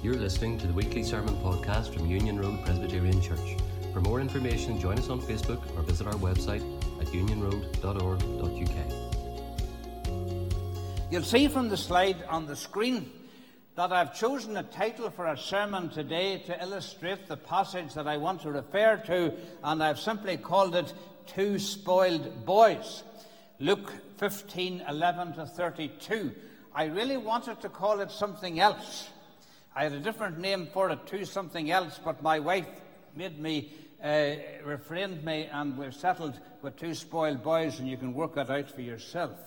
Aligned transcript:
You're 0.00 0.14
listening 0.14 0.58
to 0.58 0.68
the 0.68 0.72
weekly 0.72 1.02
sermon 1.02 1.34
podcast 1.38 1.92
from 1.92 2.06
Union 2.06 2.38
Road 2.38 2.64
Presbyterian 2.64 3.20
Church. 3.20 3.56
For 3.92 4.00
more 4.00 4.20
information, 4.20 4.78
join 4.78 4.96
us 4.96 5.08
on 5.08 5.20
Facebook 5.20 5.60
or 5.76 5.82
visit 5.82 6.06
our 6.06 6.14
website 6.14 6.62
at 7.00 7.08
unionroad.org.uk. 7.08 8.72
You'll 11.10 11.24
see 11.24 11.48
from 11.48 11.68
the 11.68 11.76
slide 11.76 12.22
on 12.28 12.46
the 12.46 12.54
screen 12.54 13.10
that 13.74 13.90
I've 13.90 14.14
chosen 14.14 14.56
a 14.56 14.62
title 14.62 15.10
for 15.10 15.26
our 15.26 15.36
sermon 15.36 15.88
today 15.88 16.44
to 16.46 16.62
illustrate 16.62 17.26
the 17.26 17.36
passage 17.36 17.94
that 17.94 18.06
I 18.06 18.18
want 18.18 18.42
to 18.42 18.52
refer 18.52 18.98
to, 19.06 19.32
and 19.64 19.82
I've 19.82 19.98
simply 19.98 20.36
called 20.36 20.76
it 20.76 20.94
Two 21.26 21.58
Spoiled 21.58 22.46
Boys. 22.46 23.02
Luke 23.58 23.92
15 24.18 24.84
11 24.88 25.32
to 25.32 25.44
32. 25.44 26.32
I 26.72 26.84
really 26.84 27.16
wanted 27.16 27.60
to 27.62 27.68
call 27.68 27.98
it 27.98 28.12
something 28.12 28.60
else. 28.60 29.08
I 29.78 29.84
had 29.84 29.92
a 29.92 30.00
different 30.00 30.40
name 30.40 30.66
for 30.72 30.90
it, 30.90 31.06
Two 31.06 31.24
Something 31.24 31.70
Else, 31.70 32.00
but 32.04 32.20
my 32.20 32.40
wife 32.40 32.66
made 33.14 33.38
me, 33.38 33.72
uh, 34.02 34.34
me, 35.22 35.48
and 35.52 35.78
we've 35.78 35.94
settled 35.94 36.40
with 36.62 36.74
Two 36.74 36.94
Spoiled 36.94 37.44
Boys, 37.44 37.78
and 37.78 37.88
you 37.88 37.96
can 37.96 38.12
work 38.12 38.34
that 38.34 38.50
out 38.50 38.68
for 38.72 38.80
yourself. 38.80 39.38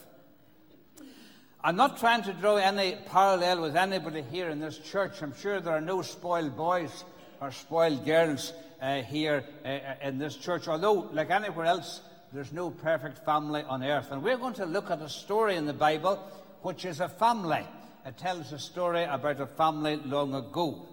I'm 1.61 1.75
not 1.75 1.97
trying 1.97 2.23
to 2.23 2.31
draw 2.31 2.55
any 2.55 2.95
parallel 3.07 3.63
with 3.63 3.75
anybody 3.75 4.23
here 4.31 4.47
in 4.47 4.61
this 4.61 4.77
church. 4.77 5.21
I'm 5.21 5.35
sure 5.35 5.59
there 5.59 5.73
are 5.73 5.81
no 5.81 6.01
spoiled 6.01 6.55
boys 6.55 7.03
or 7.41 7.51
spoiled 7.51 8.05
girls 8.05 8.53
uh, 8.81 9.01
here 9.01 9.43
uh, 9.65 9.79
in 10.01 10.17
this 10.17 10.37
church, 10.37 10.69
although, 10.69 11.09
like 11.11 11.29
anywhere 11.29 11.65
else, 11.65 11.99
there's 12.31 12.53
no 12.53 12.69
perfect 12.69 13.25
family 13.25 13.63
on 13.63 13.83
earth. 13.83 14.13
And 14.13 14.23
we're 14.23 14.37
going 14.37 14.53
to 14.53 14.65
look 14.65 14.91
at 14.91 15.01
a 15.01 15.09
story 15.09 15.57
in 15.57 15.65
the 15.65 15.73
Bible 15.73 16.25
which 16.61 16.85
is 16.85 17.01
a 17.01 17.09
family. 17.09 17.65
It 18.05 18.17
tells 18.17 18.51
a 18.51 18.59
story 18.59 19.03
about 19.03 19.39
a 19.39 19.45
family 19.45 19.97
long 19.97 20.33
ago. 20.33 20.87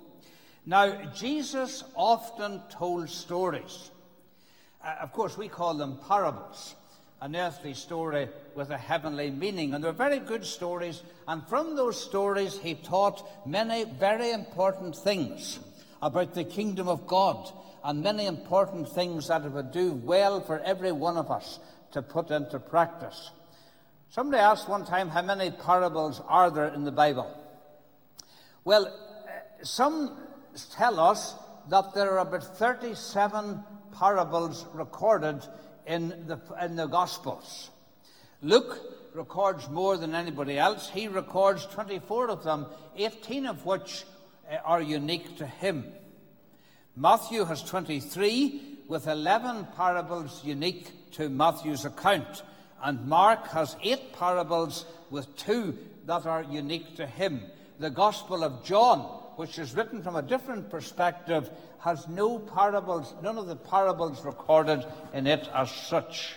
Now, 0.66 1.10
Jesus 1.14 1.82
often 1.94 2.60
told 2.70 3.08
stories. 3.08 3.90
Uh, 4.84 4.96
of 5.00 5.12
course, 5.12 5.38
we 5.38 5.48
call 5.48 5.74
them 5.74 5.98
parables 6.06 6.74
an 7.20 7.34
earthly 7.34 7.74
story 7.74 8.28
with 8.54 8.70
a 8.70 8.76
heavenly 8.76 9.30
meaning. 9.30 9.74
And 9.74 9.82
they're 9.82 9.92
very 9.92 10.18
good 10.18 10.44
stories. 10.44 11.02
And 11.26 11.46
from 11.48 11.74
those 11.74 12.02
stories, 12.02 12.58
he 12.58 12.74
taught 12.74 13.46
many 13.46 13.84
very 13.84 14.30
important 14.32 14.94
things 14.94 15.58
about 16.02 16.34
the 16.34 16.44
kingdom 16.44 16.88
of 16.88 17.06
God 17.06 17.50
and 17.82 18.02
many 18.02 18.26
important 18.26 18.88
things 18.90 19.28
that 19.28 19.44
it 19.44 19.50
would 19.50 19.72
do 19.72 19.92
well 19.92 20.40
for 20.40 20.60
every 20.60 20.92
one 20.92 21.16
of 21.16 21.30
us 21.30 21.58
to 21.92 22.02
put 22.02 22.30
into 22.30 22.58
practice. 22.58 23.30
Somebody 24.10 24.40
asked 24.40 24.70
one 24.70 24.86
time, 24.86 25.10
how 25.10 25.20
many 25.20 25.50
parables 25.50 26.22
are 26.26 26.50
there 26.50 26.68
in 26.68 26.84
the 26.84 26.90
Bible? 26.90 27.30
Well, 28.64 28.90
some 29.62 30.16
tell 30.74 30.98
us 30.98 31.34
that 31.68 31.92
there 31.94 32.12
are 32.12 32.18
about 32.18 32.56
37 32.56 33.62
parables 33.98 34.64
recorded 34.72 35.46
in 35.86 36.08
the, 36.26 36.40
in 36.62 36.76
the 36.76 36.86
Gospels. 36.86 37.70
Luke 38.40 38.78
records 39.14 39.68
more 39.68 39.98
than 39.98 40.14
anybody 40.14 40.58
else. 40.58 40.88
He 40.88 41.06
records 41.08 41.66
24 41.66 42.30
of 42.30 42.44
them, 42.44 42.66
18 42.96 43.44
of 43.44 43.66
which 43.66 44.04
uh, 44.50 44.56
are 44.64 44.80
unique 44.80 45.36
to 45.36 45.46
him. 45.46 45.84
Matthew 46.96 47.44
has 47.44 47.62
23, 47.62 48.78
with 48.88 49.06
11 49.06 49.68
parables 49.76 50.42
unique 50.44 51.12
to 51.12 51.28
Matthew's 51.28 51.84
account. 51.84 52.42
And 52.82 53.06
Mark 53.06 53.48
has 53.48 53.76
eight 53.82 54.12
parables 54.12 54.86
with 55.10 55.34
two 55.36 55.76
that 56.06 56.26
are 56.26 56.42
unique 56.42 56.96
to 56.96 57.06
him. 57.06 57.42
The 57.78 57.90
Gospel 57.90 58.44
of 58.44 58.64
John, 58.64 59.00
which 59.36 59.58
is 59.58 59.74
written 59.74 60.02
from 60.02 60.16
a 60.16 60.22
different 60.22 60.70
perspective, 60.70 61.50
has 61.80 62.08
no 62.08 62.38
parables, 62.38 63.14
none 63.22 63.38
of 63.38 63.46
the 63.46 63.56
parables 63.56 64.24
recorded 64.24 64.84
in 65.12 65.26
it 65.26 65.48
as 65.54 65.70
such. 65.70 66.36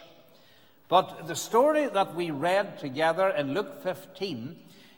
But 0.87 1.27
the 1.27 1.35
story 1.35 1.87
that 1.87 2.15
we 2.15 2.31
read 2.31 2.77
together 2.79 3.29
in 3.29 3.53
Luke 3.53 3.81
15 3.81 4.57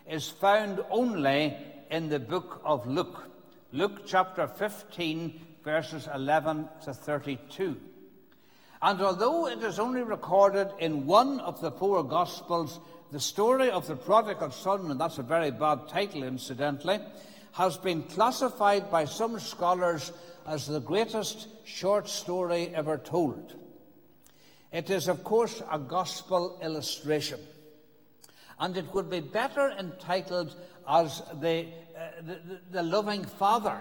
is 0.10 0.28
found 0.28 0.82
only 0.90 1.56
in 1.92 2.10
the 2.10 2.20
book 2.20 2.62
of 2.66 2.88
Luke. 2.88 3.30
Luke 3.72 4.02
chapter 4.06 4.48
15, 4.48 5.40
verses 5.64 6.10
11 6.14 6.68
to 6.86 6.94
32. 6.94 7.78
And 8.84 9.02
although 9.02 9.48
it 9.48 9.64
is 9.64 9.80
only 9.80 10.02
recorded 10.02 10.68
in 10.78 11.06
one 11.06 11.40
of 11.40 11.62
the 11.62 11.72
four 11.72 12.04
Gospels, 12.04 12.82
the 13.14 13.20
story 13.20 13.72
of 13.72 13.88
the 13.88 13.96
prodigal 13.96 14.52
son, 14.52 14.92
and 14.92 15.00
that's 15.00 15.20
a 15.20 15.24
very 15.24 15.52
bad 15.52 15.88
title, 15.88 16.24
incidentally, 16.24 17.00
has 17.54 17.78
been 17.78 18.04
classified 18.04 18.92
by 18.92 19.06
some 19.06 19.40
scholars 19.40 20.12
as 20.46 20.68
the 20.68 20.82
greatest 20.82 21.48
short 21.64 22.10
story 22.10 22.76
ever 22.76 22.98
told. 22.98 23.56
It 24.74 24.90
is, 24.90 25.08
of 25.08 25.24
course, 25.24 25.64
a 25.72 25.80
gospel 25.80 26.60
illustration. 26.62 27.40
And 28.60 28.76
it 28.76 28.94
would 28.94 29.10
be 29.10 29.22
better 29.22 29.70
entitled 29.80 30.58
as 30.90 31.22
the, 31.40 31.68
uh, 31.98 32.22
the, 32.22 32.60
the, 32.70 32.84
loving 32.84 33.24
father. 33.24 33.80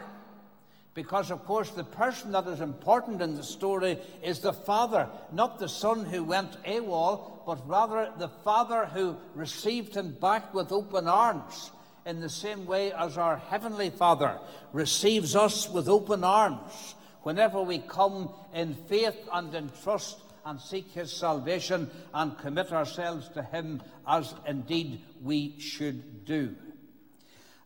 Because, 0.95 1.31
of 1.31 1.45
course, 1.47 1.71
the 1.71 1.85
person 1.85 2.33
that 2.33 2.47
is 2.47 2.61
important 2.61 3.23
in 3.23 3.35
the 3.35 3.43
story 3.43 3.99
is 4.23 4.41
the 4.41 4.53
father, 4.53 5.09
not 5.33 5.59
the 5.59 5.69
son 5.69 6.05
who 6.05 6.23
went 6.23 6.63
AWOL, 6.65 7.45
but 7.47 7.67
rather 7.67 8.13
the 8.19 8.29
father 8.29 8.85
who 8.87 9.17
received 9.35 9.95
him 9.95 10.13
back 10.21 10.53
with 10.53 10.71
open 10.71 11.09
arms 11.09 11.71
in 12.05 12.21
the 12.21 12.29
same 12.29 12.67
way 12.67 12.93
as 12.93 13.17
our 13.17 13.37
Heavenly 13.37 13.91
Father 13.91 14.39
receives 14.73 15.37
us 15.37 15.69
with 15.69 15.89
open 15.89 16.25
arms 16.25 16.95
whenever 17.23 17.63
we 17.63 17.79
come 17.79 18.31
in 18.53 18.75
faith 18.75 19.17
and 19.33 19.55
in 19.55 19.71
trust 19.83 20.19
and 20.45 20.61
seek 20.61 20.91
His 20.91 21.13
salvation 21.13 21.91
and 22.13 22.37
commit 22.39 22.73
ourselves 22.73 23.29
to 23.31 23.43
Him 23.43 23.83
as 24.07 24.35
indeed 24.47 25.01
we 25.23 25.59
should 25.59 26.25
do. 26.25 26.57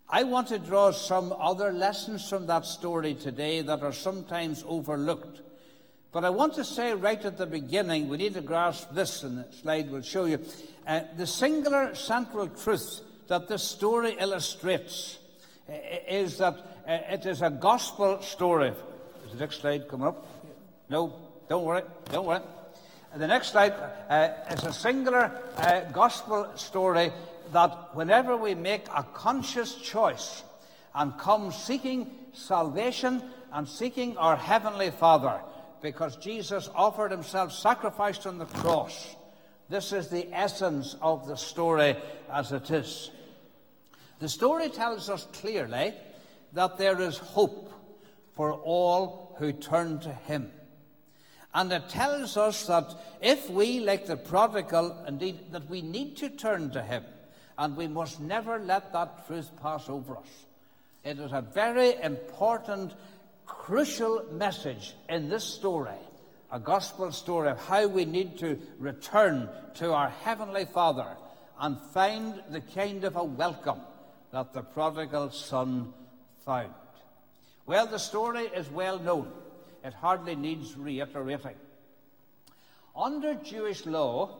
I 0.09 0.23
want 0.23 0.49
to 0.49 0.59
draw 0.61 0.93
some 0.93 1.35
other 1.37 1.73
lessons 1.73 2.29
from 2.29 2.47
that 2.47 2.65
story 2.65 3.15
today 3.15 3.61
that 3.63 3.83
are 3.83 3.93
sometimes 3.93 4.63
overlooked. 4.67 5.41
But 6.13 6.25
I 6.25 6.31
want 6.31 6.55
to 6.55 6.65
say 6.65 6.95
right 6.95 7.23
at 7.25 7.37
the 7.37 7.47
beginning, 7.47 8.09
we 8.09 8.17
need 8.17 8.35
to 8.35 8.41
grasp 8.41 8.93
this, 8.93 9.25
and 9.25 9.39
the 9.39 9.53
slide 9.53 9.91
will 9.91 10.03
show 10.03 10.27
you. 10.27 10.39
Uh, 10.87 11.01
the 11.17 11.27
singular 11.27 11.95
central 11.97 12.47
truth 12.47 13.01
that 13.27 13.49
this 13.49 13.65
story 13.65 14.17
illustrates 14.21 15.19
is 15.69 16.39
that 16.39 16.55
uh, 16.87 16.99
it 17.11 17.27
is 17.27 17.43
a 17.43 17.51
gospel 17.51 18.23
story. 18.23 18.69
Is 19.27 19.33
the 19.33 19.39
next 19.39 19.61
slide 19.61 19.89
coming 19.89 20.07
up? 20.07 20.25
No, 20.89 21.15
don't 21.49 21.65
worry, 21.65 21.83
don't 22.13 22.27
worry. 22.27 22.41
The 23.17 23.27
next 23.27 23.51
slide 23.51 23.73
uh, 24.09 24.29
is 24.53 24.63
a 24.63 24.73
singular 24.73 25.33
uh, 25.57 25.81
gospel 25.93 26.53
story 26.55 27.11
that 27.53 27.95
whenever 27.95 28.37
we 28.37 28.55
make 28.55 28.87
a 28.95 29.03
conscious 29.03 29.75
choice 29.75 30.43
and 30.95 31.19
come 31.19 31.53
seeking 31.53 32.11
salvation 32.33 33.23
and 33.53 33.69
seeking 33.69 34.17
our 34.17 34.37
Heavenly 34.37 34.91
Father, 34.91 35.41
because 35.83 36.17
Jesus 36.17 36.69
offered 36.75 37.11
himself 37.11 37.53
sacrificed 37.53 38.27
on 38.27 38.39
the 38.39 38.47
cross, 38.47 39.15
this 39.69 39.93
is 39.93 40.09
the 40.09 40.33
essence 40.33 40.97
of 41.03 41.27
the 41.27 41.37
story 41.37 41.97
as 42.33 42.53
it 42.53 42.71
is. 42.71 43.11
The 44.19 44.29
story 44.29 44.69
tells 44.69 45.11
us 45.11 45.27
clearly 45.33 45.93
that 46.53 46.79
there 46.79 47.01
is 47.01 47.19
hope 47.19 47.73
for 48.35 48.53
all 48.53 49.35
who 49.39 49.53
turn 49.53 49.99
to 50.01 50.13
Him. 50.13 50.51
And 51.55 51.73
it 51.73 51.89
tells 51.89 52.37
us 52.37 52.67
that 52.67 52.95
if 53.21 53.49
we, 53.49 53.81
like 53.81 54.07
the 54.07 54.17
prodigal, 54.17 55.05
indeed, 55.09 55.53
that 55.53 55.69
we 55.69 55.83
need 55.83 56.17
to 56.19 56.29
turn 56.29 56.71
to 56.71 56.83
Him, 56.83 57.05
and 57.59 57.77
we 57.77 57.87
must 57.87 58.21
never 58.21 58.59
let 58.59 58.93
that 58.93 59.27
truth 59.27 59.51
pass 59.63 59.89
over 59.89 60.17
us. 60.17 60.47
It 61.05 61.19
is 61.19 61.33
a 61.33 61.41
very 61.41 61.95
important, 62.03 62.93
crucial 63.47 64.25
message 64.33 64.95
in 65.09 65.29
this 65.29 65.45
story, 65.45 65.99
a 66.51 66.61
gospel 66.61 67.13
story 67.13 67.51
of 67.51 67.59
how 67.59 67.87
we 67.87 68.05
need 68.05 68.39
to 68.39 68.59
return 68.79 69.49
to 69.75 69.93
our 69.93 70.11
Heavenly 70.11 70.65
Father 70.65 71.17
and 71.61 71.81
find 71.95 72.43
the 72.51 72.61
kind 72.61 73.05
of 73.05 73.17
a 73.17 73.25
welcome 73.25 73.81
that 74.33 74.53
the 74.53 74.63
prodigal 74.63 75.31
son 75.31 75.93
found. 76.45 76.75
Well, 77.65 77.87
the 77.87 77.99
story 77.99 78.45
is 78.45 78.71
well 78.71 78.99
known. 78.99 79.33
It 79.85 79.95
hardly 79.95 80.37
needs 80.37 80.77
reiterating. 80.77 81.55
Under 82.95 83.35
Jewish 83.35 83.87
law, 83.87 84.37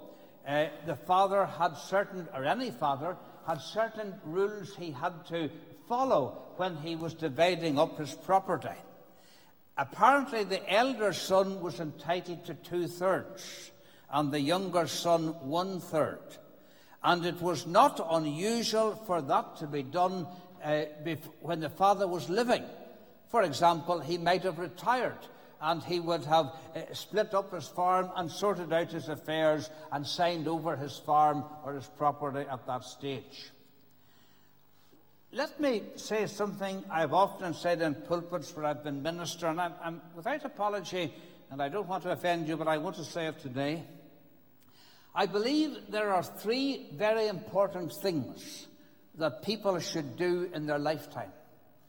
uh, 0.47 0.67
the 0.87 0.97
father 0.97 1.45
had 1.45 1.77
certain, 1.77 2.29
or 2.35 2.45
any 2.45 2.71
father, 2.71 3.17
had 3.47 3.61
certain 3.61 4.15
rules 4.25 4.75
he 4.77 4.91
had 4.91 5.27
to 5.27 5.51
follow 5.89 6.43
when 6.57 6.77
he 6.77 6.97
was 6.97 7.15
dividing 7.15 7.79
up 7.79 7.99
his 7.99 8.13
property. 8.15 8.69
Apparently, 9.77 10.45
the 10.45 10.73
elder 10.73 11.13
son 11.13 11.61
was 11.61 11.81
entitled 11.81 12.45
to 12.47 12.55
two 12.55 12.87
thirds, 12.87 13.71
and 14.11 14.33
the 14.33 14.41
younger 14.41 14.87
son 14.87 15.29
one 15.49 15.81
third. 15.81 16.21
And 17.03 17.27
it 17.27 17.41
was 17.41 17.67
not 17.67 18.05
unusual 18.11 18.93
for 19.07 19.21
that 19.23 19.57
to 19.57 19.67
be 19.67 19.83
done 19.83 20.27
uh, 20.65 20.83
when 21.41 21.61
the 21.61 21.69
father 21.69 22.09
was 22.09 22.31
living. 22.31 22.65
For 23.29 23.43
example, 23.43 24.01
he 24.01 24.19
might 24.19 24.45
have 24.45 24.59
retired 24.59 25.19
and 25.61 25.83
he 25.83 26.01
would 26.01 26.25
have 26.25 26.47
uh, 26.75 26.81
split 26.93 27.35
up 27.35 27.53
his 27.53 27.67
farm 27.67 28.11
and 28.17 28.31
sorted 28.31 28.73
out 28.73 28.93
his 28.93 29.09
affairs 29.09 29.71
and 29.93 30.07
signed 30.07 30.49
over 30.49 30.77
his 30.77 30.99
farm 30.99 31.45
or 31.65 31.75
his 31.75 31.87
property 31.97 32.47
at 32.51 32.67
that 32.67 32.85
stage. 32.85 33.51
Let 35.33 35.61
me 35.61 35.83
say 35.97 36.27
something 36.27 36.85
I've 36.91 37.13
often 37.13 37.53
said 37.53 37.83
in 37.83 37.95
pulpits 37.95 38.55
where 38.57 38.65
I've 38.65 38.85
been 38.85 39.03
minister, 39.03 39.49
and 39.49 39.61
I'm, 39.61 39.75
I'm 39.83 40.01
without 40.15 40.45
apology, 40.45 41.13
and 41.51 41.61
I 41.61 41.69
don't 41.69 41.89
want 41.89 42.05
to 42.05 42.11
offend 42.11 42.49
you, 42.49 42.57
but 42.57 42.69
I 42.69 42.79
want 42.79 42.97
to 42.97 43.05
say 43.05 43.27
it 43.27 43.39
today. 43.41 43.85
I 45.15 45.27
believe 45.27 45.77
there 45.89 46.13
are 46.13 46.23
three 46.23 46.89
very 46.93 47.29
important 47.29 47.93
things 48.03 48.67
that 49.17 49.43
people 49.43 49.79
should 49.81 50.17
do 50.17 50.51
in 50.53 50.67
their 50.67 50.79
lifetime, 50.79 51.33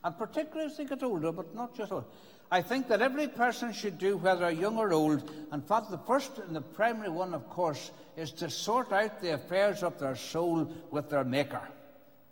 and 0.03 0.17
particularly 0.17 0.71
as 0.71 0.77
they 0.77 0.85
get 0.85 1.03
older, 1.03 1.31
but 1.31 1.53
not 1.53 1.75
just 1.75 1.91
old. 1.91 2.05
I 2.49 2.61
think 2.61 2.87
that 2.87 3.01
every 3.01 3.27
person 3.27 3.73
should 3.73 3.97
do, 3.97 4.15
whether 4.15 4.49
young 4.49 4.77
or 4.77 4.93
old. 4.93 5.29
In 5.51 5.61
fact, 5.61 5.91
the 5.91 5.97
first 5.97 6.37
and 6.37 6.55
the 6.55 6.61
primary 6.61 7.09
one, 7.09 7.33
of 7.33 7.49
course, 7.49 7.91
is 8.15 8.31
to 8.33 8.49
sort 8.49 8.93
out 8.93 9.21
the 9.21 9.33
affairs 9.33 9.83
of 9.83 9.99
their 9.99 10.15
soul 10.15 10.71
with 10.89 11.09
their 11.09 11.25
Maker. 11.25 11.61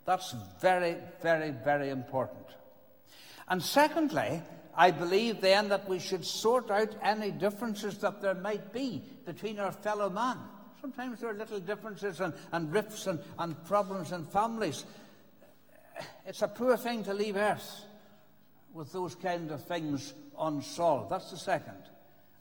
That's 0.06 0.34
very, 0.60 0.96
very, 1.20 1.50
very 1.50 1.90
important. 1.90 2.46
And 3.48 3.62
secondly, 3.62 4.42
I 4.74 4.90
believe 4.90 5.40
then 5.40 5.68
that 5.68 5.88
we 5.88 5.98
should 5.98 6.24
sort 6.24 6.70
out 6.70 6.94
any 7.02 7.30
differences 7.30 7.98
that 7.98 8.22
there 8.22 8.34
might 8.34 8.72
be 8.72 9.02
between 9.26 9.58
our 9.58 9.72
fellow 9.72 10.08
man. 10.08 10.38
Sometimes 10.80 11.20
there 11.20 11.30
are 11.30 11.34
little 11.34 11.60
differences 11.60 12.20
and, 12.20 12.32
and 12.52 12.72
rifts 12.72 13.06
and, 13.06 13.18
and 13.38 13.62
problems 13.64 14.12
in 14.12 14.24
families. 14.26 14.84
It's 16.24 16.42
a 16.42 16.48
poor 16.48 16.76
thing 16.76 17.04
to 17.04 17.14
leave 17.14 17.36
earth 17.36 17.85
with 18.76 18.92
those 18.92 19.14
kind 19.14 19.50
of 19.50 19.64
things 19.64 20.12
unsolved. 20.38 21.10
That's 21.10 21.30
the 21.30 21.38
second. 21.38 21.82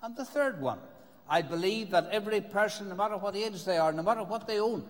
And 0.01 0.15
the 0.17 0.25
third 0.25 0.61
one, 0.61 0.79
I 1.29 1.41
believe 1.41 1.91
that 1.91 2.09
every 2.11 2.41
person, 2.41 2.89
no 2.89 2.95
matter 2.95 3.17
what 3.17 3.35
age 3.35 3.63
they 3.63 3.77
are, 3.77 3.93
no 3.93 4.03
matter 4.03 4.23
what 4.23 4.45
they 4.45 4.59
own, 4.59 4.87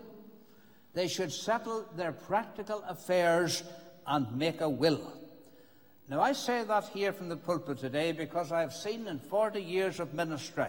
they 0.93 1.07
should 1.07 1.31
settle 1.31 1.85
their 1.95 2.11
practical 2.11 2.83
affairs 2.87 3.63
and 4.07 4.35
make 4.35 4.61
a 4.61 4.69
will. 4.69 5.13
Now, 6.09 6.21
I 6.21 6.33
say 6.33 6.63
that 6.63 6.89
here 6.89 7.13
from 7.13 7.29
the 7.29 7.37
pulpit 7.37 7.77
today 7.77 8.11
because 8.11 8.51
I 8.51 8.61
have 8.61 8.73
seen 8.73 9.07
in 9.07 9.19
40 9.19 9.61
years 9.61 9.99
of 9.99 10.13
ministry 10.13 10.67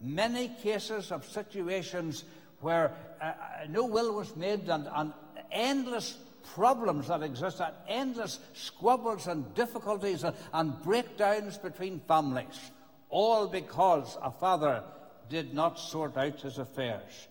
many 0.00 0.48
cases 0.62 1.10
of 1.12 1.24
situations 1.24 2.24
where 2.60 2.92
uh, 3.20 3.24
uh 3.24 3.34
no 3.70 3.86
will 3.86 4.12
was 4.12 4.34
made 4.36 4.68
and, 4.68 4.88
and 4.94 5.12
endless 5.50 6.18
problems 6.54 7.08
that 7.08 7.22
exist, 7.22 7.60
and 7.60 7.74
endless 7.88 8.38
squabbles 8.52 9.26
and 9.26 9.54
difficulties 9.54 10.24
and, 10.24 10.36
and 10.52 10.82
breakdowns 10.82 11.58
between 11.58 12.00
families, 12.00 12.70
all 13.08 13.46
because 13.46 14.18
a 14.22 14.30
father 14.30 14.82
did 15.28 15.54
not 15.54 15.78
sort 15.78 16.16
out 16.16 16.40
his 16.40 16.58
affairs. 16.58 17.28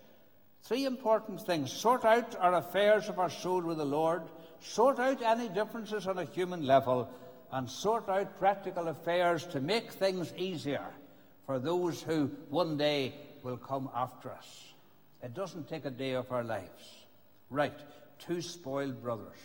Three 0.63 0.85
important 0.85 1.41
things 1.41 1.71
sort 1.71 2.05
out 2.05 2.35
our 2.39 2.55
affairs 2.55 3.09
of 3.09 3.19
our 3.19 3.29
soul 3.29 3.61
with 3.61 3.77
the 3.77 3.85
Lord, 3.85 4.23
sort 4.61 4.97
out 4.99 5.21
any 5.21 5.49
differences 5.49 6.07
on 6.07 6.17
a 6.17 6.25
human 6.25 6.65
level, 6.65 7.09
and 7.51 7.69
sort 7.69 8.09
out 8.09 8.39
practical 8.39 8.87
affairs 8.87 9.45
to 9.47 9.59
make 9.59 9.91
things 9.91 10.33
easier 10.37 10.87
for 11.45 11.59
those 11.59 12.01
who 12.01 12.31
one 12.49 12.77
day 12.77 13.13
will 13.43 13.57
come 13.57 13.89
after 13.93 14.31
us. 14.31 14.73
It 15.21 15.33
doesn't 15.33 15.69
take 15.69 15.85
a 15.85 15.91
day 15.91 16.13
of 16.13 16.31
our 16.31 16.43
lives. 16.43 17.05
Right, 17.49 17.77
two 18.19 18.41
spoiled 18.41 19.01
brothers. 19.01 19.37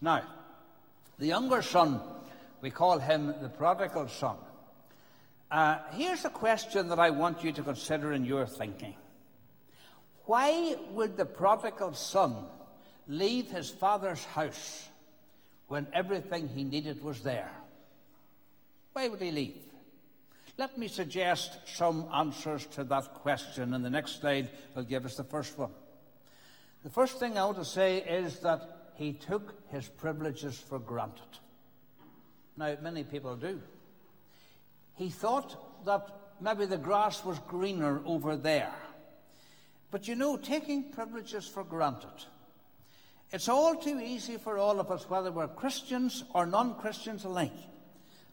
Now, 0.00 0.22
the 1.18 1.26
younger 1.26 1.62
son, 1.62 2.00
we 2.60 2.70
call 2.70 2.98
him 2.98 3.34
the 3.40 3.48
prodigal 3.48 4.08
son. 4.08 4.36
Uh, 5.50 5.78
here's 5.92 6.24
a 6.24 6.30
question 6.30 6.88
that 6.88 6.98
I 6.98 7.10
want 7.10 7.44
you 7.44 7.52
to 7.52 7.62
consider 7.62 8.12
in 8.12 8.24
your 8.24 8.46
thinking. 8.46 8.94
Why 10.24 10.74
would 10.90 11.16
the 11.16 11.24
prodigal 11.24 11.94
son 11.94 12.34
leave 13.06 13.50
his 13.50 13.70
father's 13.70 14.24
house 14.24 14.88
when 15.68 15.86
everything 15.92 16.48
he 16.48 16.64
needed 16.64 17.02
was 17.02 17.20
there? 17.20 17.50
Why 18.92 19.08
would 19.08 19.20
he 19.20 19.30
leave? 19.30 19.62
Let 20.58 20.78
me 20.78 20.88
suggest 20.88 21.58
some 21.66 22.08
answers 22.12 22.66
to 22.74 22.84
that 22.84 23.14
question, 23.14 23.74
and 23.74 23.84
the 23.84 23.90
next 23.90 24.20
slide 24.20 24.48
will 24.74 24.84
give 24.84 25.04
us 25.04 25.16
the 25.16 25.24
first 25.24 25.56
one. 25.58 25.70
The 26.86 26.92
first 26.92 27.18
thing 27.18 27.36
I 27.36 27.44
want 27.44 27.56
to 27.56 27.64
say 27.64 27.96
is 27.96 28.38
that 28.40 28.92
he 28.94 29.12
took 29.12 29.54
his 29.72 29.88
privileges 29.88 30.56
for 30.56 30.78
granted. 30.78 31.40
Now, 32.56 32.76
many 32.80 33.02
people 33.02 33.34
do. 33.34 33.60
He 34.94 35.10
thought 35.10 35.84
that 35.84 36.08
maybe 36.40 36.64
the 36.64 36.78
grass 36.78 37.24
was 37.24 37.40
greener 37.48 38.02
over 38.06 38.36
there. 38.36 38.72
But 39.90 40.06
you 40.06 40.14
know, 40.14 40.36
taking 40.36 40.92
privileges 40.92 41.48
for 41.48 41.64
granted, 41.64 42.24
it's 43.32 43.48
all 43.48 43.74
too 43.74 43.98
easy 43.98 44.36
for 44.36 44.56
all 44.56 44.78
of 44.78 44.92
us, 44.92 45.10
whether 45.10 45.32
we're 45.32 45.48
Christians 45.48 46.22
or 46.34 46.46
non 46.46 46.76
Christians 46.76 47.24
alike, 47.24 47.58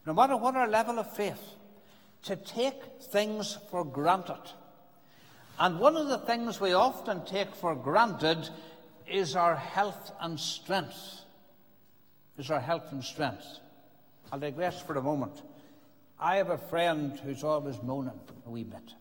no 0.06 0.14
matter 0.14 0.36
what 0.36 0.54
our 0.54 0.68
level 0.68 1.00
of 1.00 1.12
faith, 1.16 1.42
to 2.22 2.36
take 2.36 2.80
things 3.10 3.58
for 3.72 3.84
granted. 3.84 4.52
And 5.58 5.78
one 5.78 5.96
of 5.96 6.08
the 6.08 6.18
things 6.18 6.60
we 6.60 6.72
often 6.72 7.24
take 7.24 7.54
for 7.54 7.74
granted 7.74 8.48
is 9.06 9.36
our 9.36 9.56
health 9.56 10.12
and 10.20 10.38
strength. 10.38 11.20
Is 12.36 12.50
our 12.50 12.60
health 12.60 12.90
and 12.90 13.04
strength. 13.04 13.46
I'll 14.32 14.40
digress 14.40 14.82
for 14.82 14.96
a 14.96 15.02
moment. 15.02 15.40
I 16.18 16.36
have 16.36 16.50
a 16.50 16.58
friend 16.58 17.18
who's 17.20 17.44
always 17.44 17.80
moaning 17.82 18.18
a 18.46 18.50
wee 18.50 18.64
bit 18.64 18.94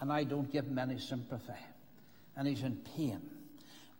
and 0.00 0.12
I 0.12 0.24
don't 0.24 0.52
give 0.52 0.66
him 0.66 0.78
any 0.78 0.98
sympathy. 0.98 1.52
And 2.36 2.48
he's 2.48 2.62
in 2.62 2.76
pain. 2.96 3.22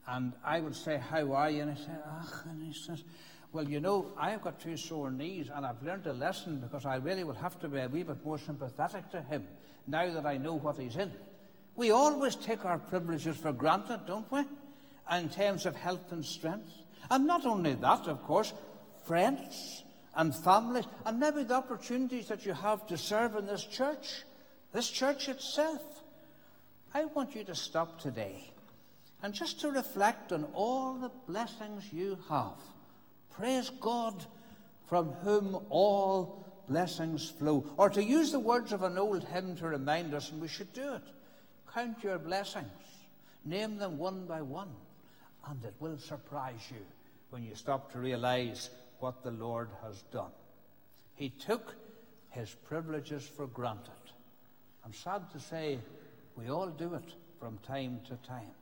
And 0.06 0.34
I 0.44 0.60
would 0.60 0.76
say, 0.76 0.99
How 0.99 1.32
are 1.32 1.49
you? 1.49 1.62
And 1.62 1.70
I 1.70 1.75
say, 1.75 1.93
Ugh. 2.20 2.34
And 2.50 2.62
he 2.62 2.78
says, 2.78 3.05
Well, 3.52 3.69
you 3.69 3.81
know, 3.81 4.12
I've 4.19 4.43
got 4.43 4.60
two 4.60 4.76
sore 4.76 5.10
knees, 5.10 5.49
and 5.55 5.64
I've 5.64 5.82
learned 5.82 6.06
a 6.06 6.12
lesson 6.12 6.58
because 6.58 6.84
I 6.84 6.96
really 6.96 7.25
will 7.25 7.34
have 7.34 7.58
to 7.60 7.69
be 7.69 7.78
a 7.78 7.88
wee 7.88 8.02
bit 8.02 8.22
more 8.22 8.38
sympathetic 8.38 9.10
to 9.12 9.22
him 9.22 9.46
now 9.87 10.12
that 10.12 10.26
I 10.26 10.37
know 10.37 10.55
what 10.55 10.78
he's 10.78 10.96
in. 10.96 11.10
We 11.76 11.90
always 11.90 12.36
take 12.36 12.64
our 12.64 12.78
privileges 12.78 13.36
for 13.36 13.52
granted, 13.52 14.00
don't 14.06 14.30
we? 14.30 14.44
In 15.10 15.28
terms 15.28 15.66
of 15.66 15.74
health 15.76 16.12
and 16.12 16.24
strength. 16.24 16.70
And 17.10 17.26
not 17.26 17.44
only 17.44 17.74
that, 17.74 18.06
of 18.06 18.22
course, 18.22 18.52
friends 19.04 19.82
and 20.16 20.34
families, 20.34 20.86
and 21.04 21.19
maybe 21.19 21.43
the 21.43 21.54
opportunities 21.54 22.28
that 22.28 22.46
you 22.46 22.52
have 22.52 22.86
to 22.86 22.96
serve 22.96 23.36
in 23.36 23.46
this 23.46 23.64
church 23.64 24.24
this 24.74 24.90
church 24.90 25.28
itself. 25.28 25.81
I 26.93 27.04
want 27.04 27.34
you 27.34 27.44
to 27.44 27.54
stop 27.54 28.00
today 28.00 28.50
and 29.22 29.32
just 29.32 29.60
to 29.60 29.70
reflect 29.70 30.32
on 30.32 30.44
all 30.52 30.94
the 30.94 31.12
blessings 31.28 31.93
you 31.93 32.19
have. 32.28 32.58
Praise 33.31 33.70
God 33.81 34.26
from 34.86 35.12
whom 35.22 35.56
all 35.70 36.44
blessings 36.69 37.31
flow. 37.31 37.64
Or 37.76 37.88
to 37.88 38.02
use 38.02 38.32
the 38.32 38.40
words 38.40 38.72
of 38.72 38.82
an 38.82 38.98
old 38.98 39.22
hymn 39.24 39.56
to 39.56 39.69
remind 39.69 40.12
us, 40.12 40.31
and 40.31 40.43
we 40.43 40.48
should 40.48 40.72
do 40.72 40.94
it 40.94 41.02
count 41.74 42.04
your 42.04 42.19
blessings, 42.19 42.70
name 43.44 43.76
them 43.78 43.98
one 43.98 44.26
by 44.26 44.40
one, 44.40 44.70
and 45.48 45.64
it 45.64 45.74
will 45.81 45.98
surprise 45.98 46.70
you 46.70 46.84
when 47.31 47.43
you 47.43 47.54
stop 47.56 47.90
to 47.90 47.98
realize 47.98 48.70
what 49.00 49.24
the 49.24 49.32
Lord 49.32 49.69
has 49.82 50.02
done. 50.12 50.31
He 51.16 51.31
took 51.31 51.74
his 52.31 52.54
privileges 52.64 53.26
for 53.26 53.48
granted. 53.48 53.90
I'm 54.84 54.93
sad 54.93 55.31
to 55.32 55.40
say 55.40 55.78
we 56.36 56.48
all 56.48 56.69
do 56.69 56.94
it 56.94 57.14
from 57.40 57.58
time 57.66 58.00
to 58.08 58.16
time. 58.28 58.54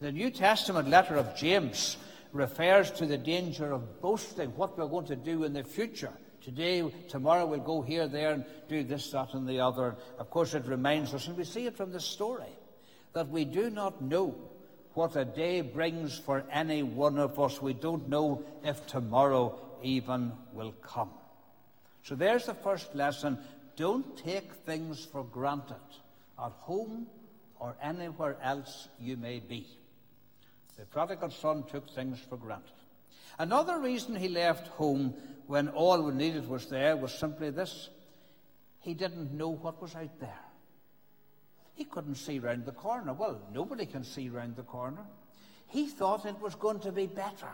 The 0.00 0.12
New 0.12 0.30
Testament 0.30 0.88
letter 0.88 1.16
of 1.16 1.36
James 1.36 1.98
refers 2.32 2.90
to 2.92 3.04
the 3.04 3.18
danger 3.18 3.72
of 3.72 4.00
boasting 4.00 4.50
what 4.56 4.78
we're 4.78 4.86
going 4.86 5.06
to 5.06 5.16
do 5.16 5.44
in 5.44 5.52
the 5.52 5.64
future. 5.64 6.12
Today, 6.48 6.82
tomorrow, 7.10 7.44
we'll 7.44 7.58
go 7.58 7.82
here, 7.82 8.08
there, 8.08 8.32
and 8.32 8.44
do 8.70 8.82
this, 8.82 9.10
that, 9.10 9.34
and 9.34 9.46
the 9.46 9.60
other. 9.60 9.96
Of 10.18 10.30
course, 10.30 10.54
it 10.54 10.64
reminds 10.64 11.12
us, 11.12 11.28
and 11.28 11.36
we 11.36 11.44
see 11.44 11.66
it 11.66 11.76
from 11.76 11.92
the 11.92 12.00
story, 12.00 12.56
that 13.12 13.28
we 13.28 13.44
do 13.44 13.68
not 13.68 14.00
know 14.00 14.34
what 14.94 15.14
a 15.14 15.26
day 15.26 15.60
brings 15.60 16.16
for 16.16 16.42
any 16.50 16.82
one 16.82 17.18
of 17.18 17.38
us. 17.38 17.60
We 17.60 17.74
don't 17.74 18.08
know 18.08 18.44
if 18.64 18.86
tomorrow 18.86 19.58
even 19.82 20.32
will 20.54 20.72
come. 20.80 21.10
So 22.02 22.14
there's 22.14 22.46
the 22.46 22.54
first 22.54 22.94
lesson 22.94 23.36
don't 23.76 24.16
take 24.16 24.50
things 24.54 25.04
for 25.04 25.24
granted 25.24 25.76
at 26.42 26.52
home 26.60 27.08
or 27.60 27.76
anywhere 27.82 28.38
else 28.42 28.88
you 28.98 29.18
may 29.18 29.40
be. 29.40 29.66
The 30.78 30.86
prodigal 30.86 31.30
son 31.30 31.64
took 31.70 31.90
things 31.90 32.18
for 32.26 32.38
granted. 32.38 32.72
Another 33.38 33.78
reason 33.78 34.16
he 34.16 34.30
left 34.30 34.68
home 34.68 35.12
when 35.48 35.68
all 35.68 36.00
we 36.02 36.12
needed 36.12 36.48
was 36.48 36.66
there 36.66 36.96
was 36.96 37.12
simply 37.12 37.50
this 37.50 37.88
he 38.80 38.94
didn't 38.94 39.32
know 39.32 39.48
what 39.48 39.82
was 39.82 39.96
out 39.96 40.20
there. 40.20 40.44
He 41.74 41.84
couldn't 41.84 42.14
see 42.14 42.38
round 42.38 42.64
the 42.64 42.72
corner. 42.72 43.12
Well, 43.12 43.40
nobody 43.52 43.86
can 43.86 44.04
see 44.04 44.28
round 44.28 44.56
the 44.56 44.62
corner. 44.62 45.02
He 45.66 45.86
thought 45.86 46.26
it 46.26 46.40
was 46.40 46.54
going 46.54 46.80
to 46.80 46.92
be 46.92 47.06
better. 47.06 47.50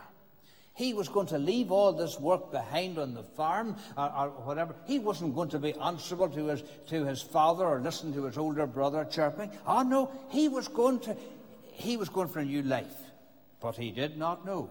He 0.74 0.92
was 0.92 1.08
going 1.08 1.28
to 1.28 1.38
leave 1.38 1.70
all 1.70 1.92
this 1.92 2.18
work 2.18 2.50
behind 2.50 2.98
on 2.98 3.14
the 3.14 3.22
farm 3.22 3.76
or, 3.96 4.10
or, 4.10 4.28
whatever. 4.30 4.74
He 4.86 4.98
wasn't 4.98 5.34
going 5.34 5.50
to 5.50 5.58
be 5.60 5.72
answerable 5.74 6.28
to 6.30 6.46
his, 6.46 6.62
to 6.88 7.04
his 7.04 7.22
father 7.22 7.64
or 7.64 7.80
listen 7.80 8.12
to 8.14 8.24
his 8.24 8.36
older 8.36 8.66
brother 8.66 9.04
chirping. 9.04 9.52
Oh 9.66 9.82
no, 9.82 10.10
he 10.30 10.48
was 10.48 10.66
going 10.66 10.98
to, 11.00 11.16
he 11.72 11.96
was 11.96 12.08
going 12.08 12.28
for 12.28 12.40
a 12.40 12.44
new 12.44 12.62
life. 12.62 12.96
But 13.60 13.76
he 13.76 13.92
did 13.92 14.16
not 14.16 14.44
know 14.44 14.68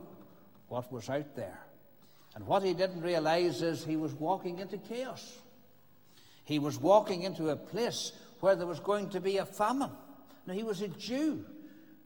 what 0.68 0.92
was 0.92 1.10
out 1.10 1.36
there. 1.36 1.60
And 2.36 2.48
what 2.48 2.64
he 2.64 2.74
didn't 2.74 3.02
realize 3.02 3.62
is 3.62 3.84
he 3.84 3.96
was 3.96 4.14
walking 4.14 4.60
into 4.60 4.78
chaos. 4.78 5.40
He 6.46 6.60
was 6.60 6.80
walking 6.80 7.24
into 7.24 7.50
a 7.50 7.56
place 7.56 8.12
where 8.40 8.56
there 8.56 8.68
was 8.68 8.80
going 8.80 9.10
to 9.12 9.22
be 9.22 9.38
a 9.38 9.46
famine. 9.46 9.92
Now, 10.46 10.54
he 10.54 10.64
was 10.64 10.82
a 10.82 10.88
Jew. 10.88 11.46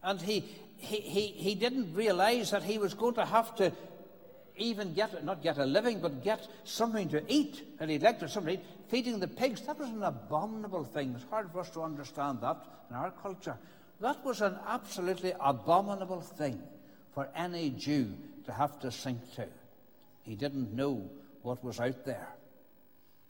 And 0.03 0.21
he, 0.21 0.45
he, 0.77 0.97
he, 0.97 1.27
he 1.27 1.55
didn't 1.55 1.93
realize 1.93 2.51
that 2.51 2.63
he 2.63 2.77
was 2.77 2.93
going 2.93 3.15
to 3.15 3.25
have 3.25 3.55
to 3.55 3.71
even 4.57 4.93
get, 4.93 5.23
not 5.23 5.41
get 5.41 5.57
a 5.57 5.65
living, 5.65 5.99
but 5.99 6.23
get 6.23 6.47
something 6.63 7.09
to 7.09 7.23
eat. 7.27 7.63
And 7.79 7.89
he'd 7.89 8.03
like 8.03 8.19
to 8.19 8.29
somebody 8.29 8.59
feeding 8.89 9.19
the 9.19 9.27
pigs. 9.27 9.61
That 9.61 9.79
was 9.79 9.89
an 9.89 10.03
abominable 10.03 10.83
thing. 10.83 11.13
It's 11.15 11.29
hard 11.29 11.51
for 11.51 11.61
us 11.61 11.69
to 11.71 11.81
understand 11.81 12.41
that 12.41 12.57
in 12.89 12.95
our 12.95 13.11
culture. 13.11 13.57
That 14.01 14.23
was 14.23 14.41
an 14.41 14.57
absolutely 14.67 15.33
abominable 15.39 16.21
thing 16.21 16.61
for 17.13 17.29
any 17.35 17.71
Jew 17.71 18.13
to 18.45 18.51
have 18.51 18.79
to 18.81 18.91
sink 18.91 19.19
to. 19.35 19.47
He 20.27 20.35
didn't 20.35 20.73
know 20.73 21.09
what 21.41 21.63
was 21.63 21.79
out 21.79 22.03
there. 22.03 22.27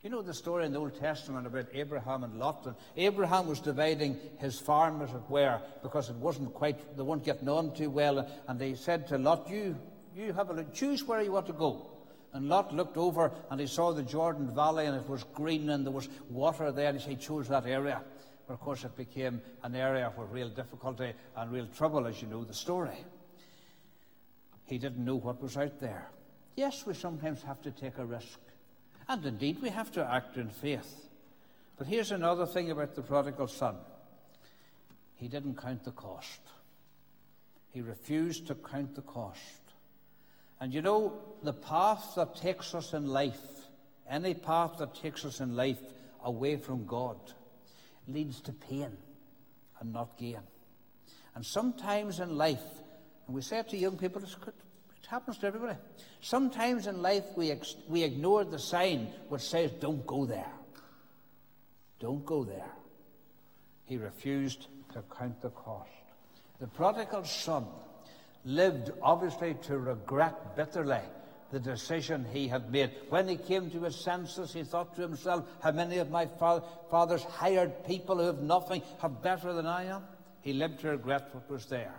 You 0.01 0.09
know 0.09 0.23
the 0.23 0.33
story 0.33 0.65
in 0.65 0.71
the 0.71 0.79
Old 0.79 0.99
Testament 0.99 1.45
about 1.45 1.67
Abraham 1.71 2.23
and 2.23 2.39
Lot. 2.39 2.65
And 2.65 2.75
Abraham 2.95 3.47
was 3.47 3.59
dividing 3.59 4.17
his 4.39 4.59
farm, 4.59 5.01
as 5.03 5.11
it 5.11 5.29
were, 5.29 5.61
because 5.83 6.09
it 6.09 6.15
wasn't 6.15 6.55
quite, 6.55 6.97
they 6.97 7.03
weren't 7.03 7.23
getting 7.23 7.49
on 7.49 7.75
too 7.75 7.91
well. 7.91 8.27
And 8.47 8.59
he 8.59 8.73
said 8.73 9.07
to 9.09 9.19
Lot, 9.19 9.47
You, 9.47 9.77
you 10.15 10.33
have 10.33 10.49
a 10.49 10.53
look, 10.53 10.73
choose 10.73 11.03
where 11.03 11.21
you 11.21 11.31
want 11.31 11.45
to 11.47 11.53
go. 11.53 11.87
And 12.33 12.49
Lot 12.49 12.73
looked 12.73 12.97
over 12.97 13.31
and 13.51 13.59
he 13.59 13.67
saw 13.67 13.93
the 13.93 14.03
Jordan 14.03 14.53
Valley 14.55 14.87
and 14.87 14.95
it 14.95 15.07
was 15.07 15.23
green 15.35 15.69
and 15.69 15.85
there 15.85 15.93
was 15.93 16.09
water 16.31 16.71
there. 16.71 16.89
And 16.89 16.99
he 16.99 17.15
chose 17.15 17.47
that 17.49 17.67
area. 17.67 18.01
But 18.47 18.55
of 18.55 18.59
course, 18.59 18.83
it 18.85 18.95
became 18.97 19.41
an 19.61 19.75
area 19.75 20.07
of 20.07 20.31
real 20.31 20.49
difficulty 20.49 21.13
and 21.35 21.51
real 21.51 21.67
trouble, 21.67 22.07
as 22.07 22.21
you 22.23 22.27
know 22.27 22.43
the 22.43 22.53
story. 22.55 22.97
He 24.65 24.79
didn't 24.79 25.05
know 25.05 25.15
what 25.15 25.41
was 25.41 25.57
out 25.57 25.79
there. 25.79 26.09
Yes, 26.57 26.87
we 26.87 26.95
sometimes 26.95 27.43
have 27.43 27.61
to 27.61 27.71
take 27.71 27.99
a 27.99 28.05
risk. 28.05 28.39
And 29.07 29.23
indeed, 29.23 29.61
we 29.61 29.69
have 29.69 29.91
to 29.91 30.03
act 30.03 30.37
in 30.37 30.49
faith. 30.49 31.07
But 31.77 31.85
here's 31.85 32.11
another 32.11 32.47
thing 32.47 32.71
about 32.71 32.95
the 32.95 33.03
prodigal 33.03 33.47
son 33.47 33.75
he 35.15 35.27
didn't 35.27 35.57
count 35.57 35.83
the 35.83 35.91
cost, 35.91 36.41
he 37.71 37.81
refused 37.81 38.47
to 38.47 38.55
count 38.55 38.95
the 38.95 39.03
cost. 39.03 39.39
And 40.59 40.73
you 40.73 40.81
know, 40.81 41.13
the 41.43 41.53
path 41.53 42.13
that 42.15 42.35
takes 42.35 42.73
us 42.73 42.93
in 42.93 43.05
life, 43.05 43.39
any 44.09 44.33
path 44.33 44.79
that 44.79 44.95
takes 44.95 45.25
us 45.25 45.39
in 45.39 45.55
life 45.55 45.79
away 46.23 46.55
from 46.55 46.87
God, 46.87 47.19
leads 48.07 48.41
to 48.41 48.51
pain 48.51 48.97
and 49.79 49.93
not 49.93 50.17
gain. 50.17 50.41
And 51.35 51.45
sometimes 51.45 52.19
in 52.19 52.35
life, 52.35 52.65
and 53.27 53.35
we 53.35 53.43
say 53.43 53.59
it 53.59 53.69
to 53.69 53.77
young 53.77 53.97
people, 53.97 54.23
it 55.07 55.11
happens 55.11 55.37
to 55.37 55.47
everybody. 55.47 55.77
Sometimes 56.19 56.85
in 56.85 57.01
life 57.01 57.23
we, 57.37 57.51
ex- 57.51 57.77
we 57.87 58.03
ignore 58.03 58.43
the 58.43 58.59
sign 58.59 59.07
which 59.29 59.41
says, 59.41 59.71
don't 59.79 60.05
go 60.05 60.25
there. 60.25 60.51
Don't 61.99 62.25
go 62.25 62.43
there. 62.43 62.71
He 63.85 63.97
refused 63.97 64.67
to 64.93 65.03
count 65.17 65.41
the 65.41 65.49
cost. 65.51 65.89
The 66.59 66.67
prodigal 66.67 67.23
son 67.23 67.67
lived 68.43 68.91
obviously 69.01 69.53
to 69.63 69.77
regret 69.77 70.57
bitterly 70.57 71.01
the 71.51 71.59
decision 71.59 72.25
he 72.33 72.49
had 72.49 72.69
made. 72.69 72.91
When 73.07 73.29
he 73.29 73.37
came 73.37 73.71
to 73.71 73.83
his 73.83 73.95
senses, 73.95 74.51
he 74.51 74.63
thought 74.63 74.93
to 74.95 75.01
himself, 75.01 75.45
How 75.61 75.71
many 75.71 75.99
of 75.99 76.11
my 76.11 76.25
fa- 76.25 76.63
father's 76.91 77.23
hired 77.23 77.85
people 77.85 78.17
who 78.17 78.25
have 78.25 78.41
nothing 78.41 78.81
have 79.01 79.21
better 79.21 79.53
than 79.53 79.67
I 79.67 79.85
am? 79.85 80.03
He 80.41 80.51
lived 80.51 80.81
to 80.81 80.89
regret 80.89 81.29
what 81.31 81.49
was 81.49 81.65
there. 81.67 81.95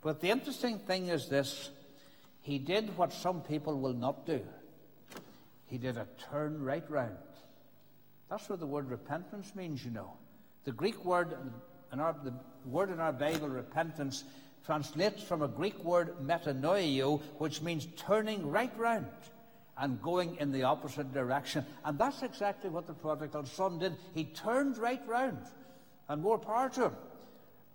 But 0.00 0.20
the 0.20 0.30
interesting 0.30 0.78
thing 0.78 1.08
is 1.08 1.28
this 1.28 1.70
he 2.46 2.58
did 2.58 2.96
what 2.96 3.12
some 3.12 3.40
people 3.40 3.80
will 3.80 3.92
not 3.92 4.24
do. 4.24 4.40
He 5.66 5.78
did 5.78 5.96
a 5.96 6.06
turn 6.30 6.62
right 6.62 6.88
round. 6.88 7.16
That's 8.30 8.48
what 8.48 8.60
the 8.60 8.66
word 8.66 8.88
repentance 8.88 9.52
means, 9.56 9.84
you 9.84 9.90
know. 9.90 10.12
The 10.64 10.70
Greek 10.70 11.04
word, 11.04 11.36
in 11.92 11.98
our, 11.98 12.14
the 12.22 12.32
word 12.64 12.90
in 12.90 13.00
our 13.00 13.12
Bible, 13.12 13.48
repentance, 13.48 14.22
translates 14.64 15.24
from 15.24 15.42
a 15.42 15.48
Greek 15.48 15.82
word 15.82 16.14
metanoeo, 16.22 17.20
which 17.38 17.62
means 17.62 17.88
turning 17.96 18.48
right 18.48 18.76
round 18.78 19.08
and 19.76 20.00
going 20.00 20.36
in 20.36 20.52
the 20.52 20.62
opposite 20.62 21.12
direction. 21.12 21.66
And 21.84 21.98
that's 21.98 22.22
exactly 22.22 22.70
what 22.70 22.86
the 22.86 22.94
prodigal 22.94 23.46
son 23.46 23.80
did. 23.80 23.96
He 24.14 24.22
turned 24.22 24.78
right 24.78 25.02
round, 25.08 25.42
and 26.08 26.22
more 26.22 26.38
power 26.38 26.68
to 26.68 26.84
him. 26.84 26.96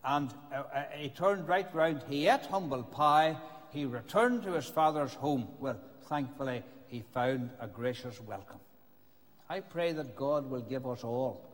And 0.05 0.33
uh, 0.53 0.63
uh, 0.73 0.83
he 0.95 1.09
turned 1.09 1.49
right 1.49 1.67
round. 1.75 2.03
He 2.07 2.29
ate 2.29 2.45
humble 2.45 2.83
pie 2.83 3.35
he 3.71 3.85
returned 3.85 4.43
to 4.43 4.53
his 4.53 4.65
father's 4.67 5.13
home. 5.13 5.47
Well, 5.59 5.79
thankfully, 6.03 6.63
he 6.87 7.03
found 7.13 7.51
a 7.59 7.67
gracious 7.67 8.19
welcome. 8.21 8.59
I 9.49 9.61
pray 9.61 9.93
that 9.93 10.15
God 10.15 10.49
will 10.49 10.61
give 10.61 10.85
us 10.85 11.03
all 11.03 11.47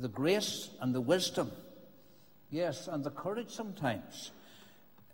the 0.00 0.08
grace 0.08 0.70
and 0.80 0.94
the 0.94 1.00
wisdom, 1.00 1.50
yes, 2.50 2.88
and 2.88 3.02
the 3.02 3.10
courage 3.10 3.50
sometimes, 3.50 4.30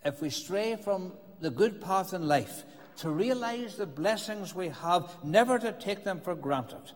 if 0.04 0.20
we 0.20 0.28
stray 0.28 0.76
from 0.76 1.12
the 1.40 1.50
good 1.50 1.80
path 1.80 2.12
in 2.12 2.28
life, 2.28 2.64
to 2.98 3.10
realize 3.10 3.76
the 3.76 3.86
blessings 3.86 4.54
we 4.54 4.68
have, 4.68 5.16
never 5.24 5.58
to 5.58 5.72
take 5.72 6.04
them 6.04 6.20
for 6.20 6.34
granted, 6.34 6.92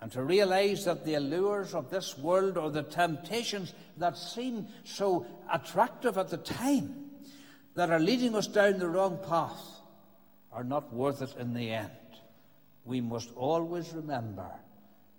and 0.00 0.12
to 0.12 0.22
realize 0.22 0.84
that 0.84 1.06
the 1.06 1.14
allures 1.14 1.74
of 1.74 1.88
this 1.88 2.18
world 2.18 2.58
or 2.58 2.70
the 2.70 2.82
temptations 2.82 3.72
that 3.96 4.18
seem 4.18 4.66
so 4.84 5.26
attractive 5.50 6.18
at 6.18 6.28
the 6.28 6.36
time 6.36 7.03
that 7.74 7.90
are 7.90 8.00
leading 8.00 8.34
us 8.34 8.46
down 8.46 8.78
the 8.78 8.88
wrong 8.88 9.18
path 9.28 9.62
are 10.52 10.64
not 10.64 10.92
worth 10.92 11.22
it 11.22 11.34
in 11.38 11.54
the 11.54 11.70
end. 11.70 11.90
We 12.84 13.00
must 13.00 13.30
always 13.34 13.92
remember 13.92 14.50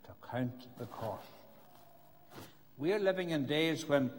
to 0.06 0.12
count 0.32 0.68
the 0.78 0.86
cost. 0.86 1.28
We 2.78 2.94
are 2.94 3.00
living 3.00 3.32
in 3.32 3.46
days 3.46 3.88
when 3.88 4.12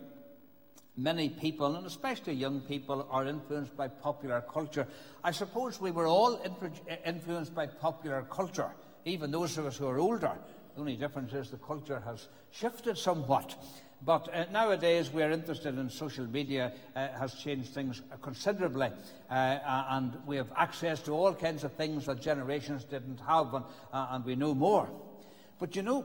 many 0.96 1.28
people, 1.28 1.76
and 1.76 1.86
especially 1.86 2.34
young 2.34 2.60
people, 2.60 3.06
are 3.10 3.26
influenced 3.26 3.76
by 3.76 3.88
popular 3.88 4.42
culture. 4.42 4.86
I 5.22 5.30
suppose 5.30 5.80
we 5.80 5.90
were 5.90 6.06
all 6.06 6.40
influenced 7.04 7.54
by 7.54 7.66
popular 7.66 8.22
culture, 8.30 8.70
even 9.04 9.30
those 9.30 9.56
of 9.58 9.66
us 9.66 9.76
who 9.76 9.86
are 9.86 9.98
older. 9.98 10.32
The 10.76 10.82
only 10.82 10.96
difference 10.96 11.32
is 11.32 11.48
the 11.48 11.56
culture 11.56 12.02
has 12.04 12.28
shifted 12.50 12.98
somewhat. 12.98 13.54
But 14.04 14.28
uh, 14.28 14.44
nowadays, 14.52 15.10
we 15.10 15.22
are 15.22 15.30
interested 15.30 15.78
in 15.78 15.88
social 15.88 16.26
media, 16.26 16.74
uh, 16.94 17.08
has 17.18 17.32
changed 17.32 17.70
things 17.70 18.02
considerably, 18.20 18.90
uh, 19.30 19.32
and 19.32 20.18
we 20.26 20.36
have 20.36 20.52
access 20.54 21.00
to 21.04 21.12
all 21.12 21.32
kinds 21.32 21.64
of 21.64 21.72
things 21.72 22.04
that 22.04 22.20
generations 22.20 22.84
didn't 22.84 23.20
have, 23.20 23.54
and, 23.54 23.64
uh, 23.90 24.08
and 24.10 24.24
we 24.26 24.36
know 24.36 24.54
more. 24.54 24.86
But 25.58 25.74
you 25.76 25.80
know, 25.80 26.04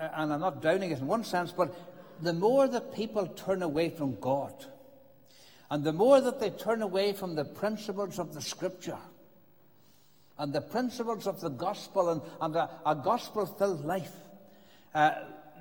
uh, 0.00 0.10
and 0.14 0.32
I'm 0.32 0.40
not 0.42 0.62
downing 0.62 0.92
it 0.92 1.00
in 1.00 1.08
one 1.08 1.24
sense, 1.24 1.50
but 1.50 1.74
the 2.22 2.32
more 2.32 2.68
that 2.68 2.94
people 2.94 3.26
turn 3.26 3.64
away 3.64 3.90
from 3.90 4.14
God, 4.20 4.54
and 5.72 5.82
the 5.82 5.92
more 5.92 6.20
that 6.20 6.38
they 6.38 6.50
turn 6.50 6.82
away 6.82 7.14
from 7.14 7.34
the 7.34 7.44
principles 7.44 8.20
of 8.20 8.32
the 8.32 8.42
Scripture, 8.42 8.98
and 10.38 10.52
the 10.52 10.60
principles 10.60 11.26
of 11.26 11.40
the 11.40 11.48
gospel 11.48 12.10
and, 12.10 12.22
and 12.40 12.56
a, 12.56 12.70
a 12.86 12.94
gospel 12.94 13.46
filled 13.46 13.84
life, 13.84 14.14
uh, 14.94 15.12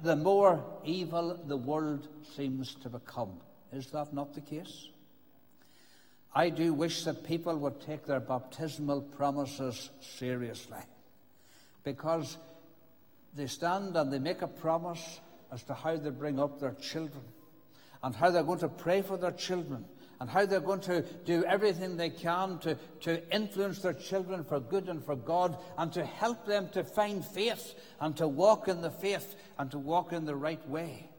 the 0.04 0.16
more 0.16 0.64
evil 0.86 1.40
the 1.48 1.58
world 1.58 2.08
seems 2.36 2.76
to 2.76 2.90
become. 2.90 3.40
Is 3.74 3.88
that 3.88 4.14
not 4.14 4.34
the 4.34 4.42
case? 4.42 4.90
I 6.34 6.50
do 6.50 6.74
wish 6.74 7.04
that 7.06 7.24
people 7.24 7.58
would 7.58 7.82
take 7.82 8.06
their 8.06 8.20
baptismal 8.20 9.02
promises 9.02 9.90
seriously 10.00 10.78
because 11.84 12.38
they 13.34 13.48
stand 13.48 13.96
and 13.96 14.14
they 14.14 14.20
make 14.20 14.44
a 14.44 14.48
promise 14.48 15.20
as 15.52 15.64
to 15.64 15.74
how 15.74 15.96
they 15.96 16.12
bring 16.12 16.40
up 16.40 16.60
their 16.60 16.74
children 16.74 17.24
and 18.04 18.16
how 18.16 18.30
they're 18.30 18.44
going 18.44 18.60
to 18.60 18.70
pray 18.70 19.02
for 19.02 19.18
their 19.18 19.32
children 19.32 19.86
and 20.20 20.30
how 20.30 20.46
they're 20.46 20.60
going 20.60 20.82
to 20.82 21.02
do 21.26 21.44
everything 21.46 21.96
they 21.96 22.10
can 22.10 22.58
to, 22.60 22.76
to 23.02 23.36
influence 23.36 23.80
their 23.80 23.94
children 23.94 24.44
for 24.44 24.60
good 24.60 24.90
and 24.90 25.04
for 25.04 25.16
God 25.16 25.58
and 25.78 25.94
to 25.94 26.04
help 26.04 26.46
them 26.46 26.70
to 26.70 26.84
find 26.84 27.24
faith 27.24 27.76
and 28.00 28.18
to 28.18 28.28
walk 28.28 28.68
in 28.68 28.82
the 28.82 28.90
faith 28.90 29.36
and 29.60 29.70
to 29.72 29.78
walk 29.78 30.14
in 30.14 30.26
the 30.26 30.36
right 30.36 30.68
way. 30.68 31.10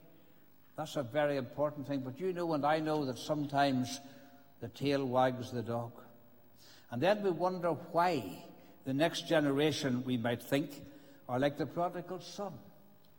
That's 0.77 0.97
a 0.97 1.03
very 1.03 1.37
important 1.37 1.87
thing. 1.87 2.01
But 2.01 2.19
you 2.21 2.33
know, 2.33 2.55
and 2.55 2.65
I 2.65 2.81
know 2.81 3.05
that 3.05 3.19
sometimes 3.19 4.01
the 4.61 4.69
tail 4.69 5.05
wags 5.05 5.51
the 5.51 5.63
dog. 5.63 5.93
And 6.91 7.03
then 7.03 7.23
we 7.23 7.31
wonder 7.31 7.71
why 7.71 8.45
the 8.85 8.95
next 8.95 9.29
generation, 9.29 10.03
we 10.05 10.17
might 10.17 10.43
think, 10.43 10.71
are 11.29 11.39
like 11.39 11.59
the 11.59 11.67
prodigal 11.67 12.21
son, 12.21 12.55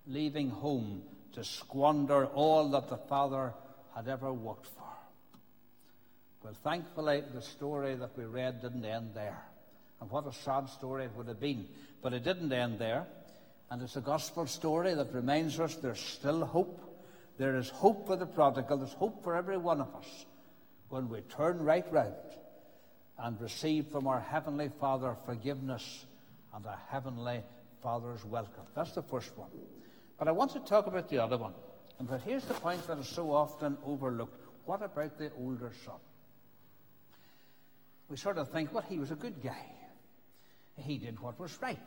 leaving 0.07 0.50
home 0.50 1.03
to 1.33 1.43
squander 1.43 2.25
all 2.25 2.69
that 2.71 2.89
the 2.89 2.98
father 2.98 3.53
had 3.95 4.07
ever 4.07 4.33
worked 4.33 4.65
for. 4.65 4.88
But 6.50 6.58
thankfully, 6.58 7.22
the 7.32 7.44
story 7.44 7.94
that 7.94 8.18
we 8.18 8.25
read 8.25 8.60
didn't 8.60 8.84
end 8.84 9.12
there. 9.13 9.39
And 10.01 10.10
what 10.10 10.25
a 10.25 10.34
sad 10.34 10.68
story 10.68 11.06
it 11.06 11.12
would 11.15 11.27
have 11.27 11.39
been. 11.39 11.68
But 12.01 12.13
it 12.13 12.24
didn't 12.24 12.51
end 12.51 12.79
there. 12.79 13.06
And 13.70 13.84
it's 13.84 13.98
a 13.98 14.01
gospel 14.01 14.48
story 14.48 14.96
that 14.96 15.13
reminds 15.13 15.60
us 15.60 15.75
there's 15.75 16.00
still 16.00 16.44
hope. 16.44 16.82
There 17.38 17.56
is 17.58 17.70
hope 17.70 18.08
for 18.08 18.15
the 18.15 18.25
prodigal. 18.25 18.77
There's 18.77 18.94
hope 18.94 19.24
for 19.24 19.36
every 19.36 19.58
one 19.58 19.79
of 19.79 19.94
us 19.94 20.25
when 20.88 21.08
we 21.08 21.22
turn 21.22 21.60
right 21.60 21.86
round 21.94 22.15
and 23.20 23.39
receive 23.39 23.86
from 23.89 24.08
our 24.08 24.20
Heavenly 24.20 24.72
Father 24.79 25.15
forgiveness 25.27 26.08
and 26.56 26.65
a 26.65 26.79
Heavenly 26.89 27.44
Father's 27.84 28.25
welcome. 28.25 28.65
That's 28.75 28.94
the 28.94 29.03
first 29.03 29.38
one. 29.38 29.51
But 30.18 30.27
I 30.27 30.32
want 30.32 30.53
to 30.53 30.60
talk 30.62 30.88
about 30.88 31.10
the 31.10 31.20
other 31.20 31.38
one. 31.38 31.53
And 32.00 32.10
but 32.10 32.22
here's 32.22 32.46
the 32.46 32.56
point 32.56 32.88
that 32.88 32.98
is 32.98 33.08
so 33.08 33.32
often 33.32 33.77
overlooked. 33.86 34.48
What 34.65 34.82
about 34.82 35.20
the 35.20 35.32
older 35.38 35.72
son? 35.86 36.00
We 38.09 38.17
sort 38.17 38.37
of 38.37 38.49
think, 38.49 38.73
well, 38.73 38.83
he 38.87 38.97
was 38.97 39.11
a 39.11 39.15
good 39.15 39.41
guy. 39.41 39.65
He 40.75 40.97
did 40.97 41.19
what 41.19 41.39
was 41.39 41.57
right. 41.61 41.77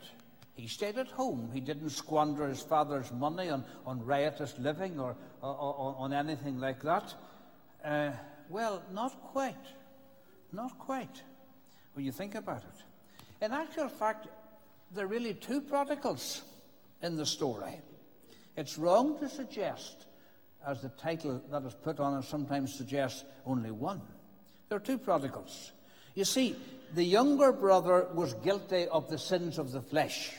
He 0.55 0.69
stayed 0.69 0.99
at 0.99 1.09
home. 1.09 1.51
He 1.53 1.61
didn't 1.61 1.91
squander 1.91 2.47
his 2.47 2.61
father's 2.61 3.11
money 3.11 3.49
on, 3.49 3.65
on 3.87 4.05
riotous 4.05 4.55
living 4.59 5.01
or, 5.01 5.17
or, 5.41 5.55
or 5.55 5.97
on 5.99 6.13
anything 6.13 6.61
like 6.61 6.83
that. 6.83 7.15
Uh, 7.85 8.11
well, 8.49 8.83
not 8.93 9.21
quite. 9.23 9.57
Not 10.53 10.79
quite, 10.79 11.23
when 11.95 12.05
you 12.05 12.13
think 12.13 12.35
about 12.35 12.63
it. 12.63 13.45
In 13.45 13.53
actual 13.53 13.89
fact, 13.89 14.29
there 14.95 15.07
are 15.07 15.09
really 15.09 15.33
two 15.33 15.63
prodigals 15.63 16.43
in 17.01 17.17
the 17.17 17.25
story. 17.25 17.81
It's 18.57 18.77
wrong 18.77 19.19
to 19.21 19.31
suggest, 19.31 20.07
as 20.67 20.83
the 20.83 20.91
title 20.91 21.43
that 21.51 21.65
is 21.65 21.75
put 21.75 21.99
on 22.01 22.19
it 22.19 22.25
sometimes 22.25 22.75
suggests, 22.75 23.25
only 23.47 23.71
one. 23.71 24.03
There 24.69 24.77
are 24.77 24.81
two 24.81 24.99
prodigals. 24.99 25.73
You 26.15 26.25
see, 26.25 26.57
the 26.95 27.05
younger 27.05 27.53
brother 27.53 28.07
was 28.13 28.35
guilty 28.35 28.87
of 28.89 29.09
the 29.09 29.19
sins 29.19 29.59
of 29.59 29.73
the 29.73 29.81
flesh. 29.81 30.33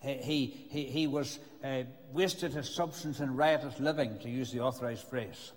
He, 0.00 0.46
he, 0.46 0.84
he 0.84 1.06
was 1.06 1.38
uh, 1.62 1.82
wasted 2.12 2.52
his 2.52 2.74
substance 2.74 3.20
in 3.20 3.36
riotous 3.36 3.78
living, 3.78 4.18
to 4.20 4.28
use 4.28 4.50
the 4.50 4.60
authorized 4.60 5.06
phrase, 5.06 5.52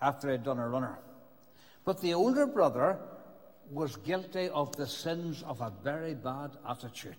after 0.00 0.28
he 0.28 0.32
had 0.32 0.44
done 0.44 0.58
a 0.58 0.68
runner. 0.68 0.98
But 1.84 2.00
the 2.00 2.14
older 2.14 2.46
brother 2.46 2.98
was 3.70 3.96
guilty 3.96 4.48
of 4.50 4.76
the 4.76 4.86
sins 4.86 5.42
of 5.46 5.60
a 5.60 5.72
very 5.82 6.14
bad 6.14 6.50
attitude. 6.68 7.16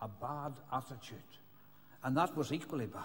A 0.00 0.08
bad 0.08 0.52
attitude. 0.72 1.18
And 2.02 2.16
that 2.16 2.34
was 2.36 2.52
equally 2.52 2.86
bad. 2.86 3.02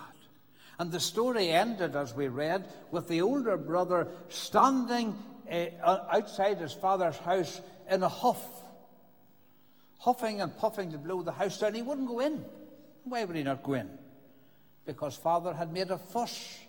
And 0.80 0.92
the 0.92 1.00
story 1.00 1.50
ended, 1.50 1.96
as 1.96 2.13
we 2.13 2.27
read, 2.27 2.68
with 2.92 3.08
the 3.08 3.22
older 3.22 3.58
brother 3.58 4.08
standing 4.30 5.18
uh, 5.49 5.99
outside 6.11 6.57
his 6.57 6.73
father's 6.73 7.17
house 7.17 7.61
in 7.89 8.03
a 8.03 8.09
huff, 8.09 8.43
huffing 9.99 10.41
and 10.41 10.55
puffing 10.57 10.91
to 10.91 10.97
blow 10.97 11.21
the 11.21 11.31
house 11.31 11.59
down. 11.59 11.73
He 11.73 11.81
wouldn't 11.81 12.07
go 12.07 12.19
in. 12.19 12.43
Why 13.03 13.23
would 13.23 13.35
he 13.35 13.43
not 13.43 13.63
go 13.63 13.73
in? 13.73 13.89
Because 14.85 15.15
father 15.15 15.53
had 15.53 15.71
made 15.71 15.91
a 15.91 15.97
fuss 15.97 16.59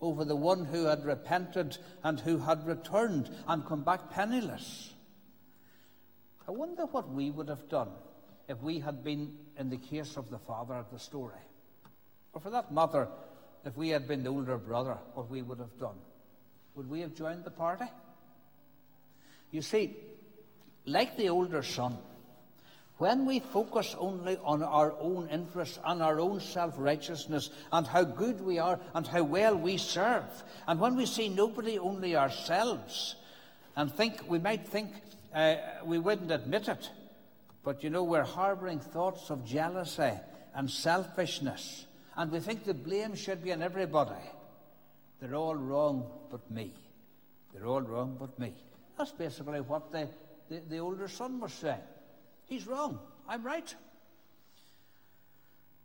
over 0.00 0.24
the 0.24 0.36
one 0.36 0.64
who 0.64 0.84
had 0.84 1.04
repented 1.04 1.78
and 2.02 2.20
who 2.20 2.38
had 2.38 2.66
returned 2.66 3.30
and 3.48 3.66
come 3.66 3.82
back 3.82 4.10
penniless. 4.10 4.92
I 6.46 6.50
wonder 6.50 6.86
what 6.86 7.08
we 7.10 7.30
would 7.30 7.48
have 7.48 7.68
done 7.68 7.88
if 8.48 8.62
we 8.62 8.78
had 8.78 9.02
been 9.02 9.36
in 9.58 9.70
the 9.70 9.78
case 9.78 10.16
of 10.16 10.30
the 10.30 10.38
father 10.38 10.74
of 10.74 10.90
the 10.92 10.98
story. 10.98 11.40
Or 12.32 12.40
for 12.40 12.50
that 12.50 12.72
matter, 12.72 13.08
if 13.64 13.76
we 13.76 13.88
had 13.88 14.06
been 14.06 14.22
the 14.22 14.30
older 14.30 14.58
brother, 14.58 14.98
what 15.14 15.30
we 15.30 15.42
would 15.42 15.58
have 15.58 15.78
done. 15.78 15.96
Would 16.74 16.88
we 16.88 17.00
have 17.00 17.14
joined 17.14 17.44
the 17.44 17.50
party? 17.50 17.86
You 19.56 19.62
see, 19.62 19.96
like 20.84 21.16
the 21.16 21.30
older 21.30 21.62
son, 21.62 21.96
when 22.98 23.24
we 23.24 23.40
focus 23.40 23.96
only 23.98 24.36
on 24.44 24.62
our 24.62 24.92
own 25.00 25.30
interests 25.30 25.78
and 25.82 26.02
our 26.02 26.20
own 26.20 26.40
self 26.40 26.74
righteousness 26.76 27.48
and 27.72 27.86
how 27.86 28.04
good 28.04 28.42
we 28.42 28.58
are 28.58 28.78
and 28.94 29.06
how 29.06 29.22
well 29.22 29.56
we 29.56 29.78
serve, 29.78 30.26
and 30.68 30.78
when 30.78 30.94
we 30.94 31.06
see 31.06 31.30
nobody, 31.30 31.78
only 31.78 32.14
ourselves, 32.16 33.16
and 33.76 33.90
think 33.90 34.28
we 34.28 34.38
might 34.38 34.68
think 34.68 34.90
uh, 35.34 35.54
we 35.86 35.98
wouldn't 35.98 36.30
admit 36.30 36.68
it, 36.68 36.90
but 37.64 37.82
you 37.82 37.88
know, 37.88 38.04
we're 38.04 38.24
harboring 38.24 38.78
thoughts 38.78 39.30
of 39.30 39.46
jealousy 39.46 40.12
and 40.54 40.70
selfishness, 40.70 41.86
and 42.14 42.30
we 42.30 42.40
think 42.40 42.64
the 42.64 42.74
blame 42.74 43.14
should 43.14 43.42
be 43.42 43.54
on 43.54 43.62
everybody. 43.62 44.22
They're 45.18 45.34
all 45.34 45.56
wrong 45.56 46.10
but 46.30 46.50
me. 46.50 46.74
They're 47.54 47.66
all 47.66 47.80
wrong 47.80 48.18
but 48.20 48.38
me. 48.38 48.52
That's 48.96 49.12
basically 49.12 49.60
what 49.60 49.92
the, 49.92 50.08
the, 50.48 50.62
the 50.68 50.78
older 50.78 51.08
son 51.08 51.40
was 51.40 51.52
saying. 51.52 51.80
He's 52.46 52.66
wrong. 52.66 52.98
I'm 53.28 53.42
right. 53.42 53.74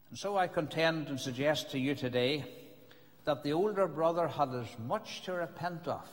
And 0.09 0.19
so 0.19 0.37
I 0.37 0.47
contend 0.47 1.07
and 1.07 1.19
suggest 1.19 1.71
to 1.71 1.79
you 1.79 1.95
today 1.95 2.45
that 3.25 3.43
the 3.43 3.53
older 3.53 3.87
brother 3.87 4.27
had 4.27 4.53
as 4.53 4.67
much 4.85 5.23
to 5.23 5.33
repent 5.33 5.87
of 5.87 6.07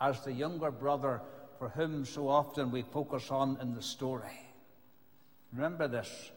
as 0.00 0.20
the 0.24 0.32
younger 0.32 0.70
brother 0.70 1.20
for 1.58 1.70
whom 1.70 2.04
so 2.04 2.28
often 2.28 2.70
we 2.70 2.82
focus 2.82 3.30
on 3.30 3.58
in 3.60 3.74
the 3.74 3.82
story. 3.82 4.40
Remember 5.52 5.88
this 5.88 6.30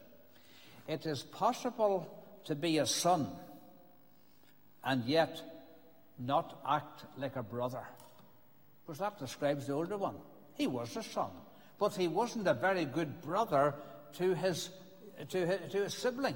it 0.88 1.05
is 1.05 1.23
possible 1.23 2.10
to 2.45 2.55
be 2.55 2.79
a 2.79 2.86
son 2.86 3.27
and 4.84 5.05
yet 5.05 5.41
not 6.17 6.60
act 6.67 7.05
like 7.17 7.36
a 7.36 7.43
brother. 7.43 7.86
Because 8.86 9.00
that 9.00 9.20
describes 9.20 9.67
the 9.67 9.74
older 9.74 9.98
one. 9.98 10.15
He 10.56 10.67
was 10.67 10.96
a 10.98 11.04
son 11.04 11.32
but 11.82 11.96
he 11.96 12.08
wasn't 12.08 12.48
a 12.48 12.54
very 12.54 12.86
good 12.86 13.24
brother 13.24 13.74
to 14.13 14.36
his, 14.36 14.70
to 15.30 15.48
his, 15.48 15.72
to 15.72 15.78
his 15.80 15.96
sibling. 15.96 16.36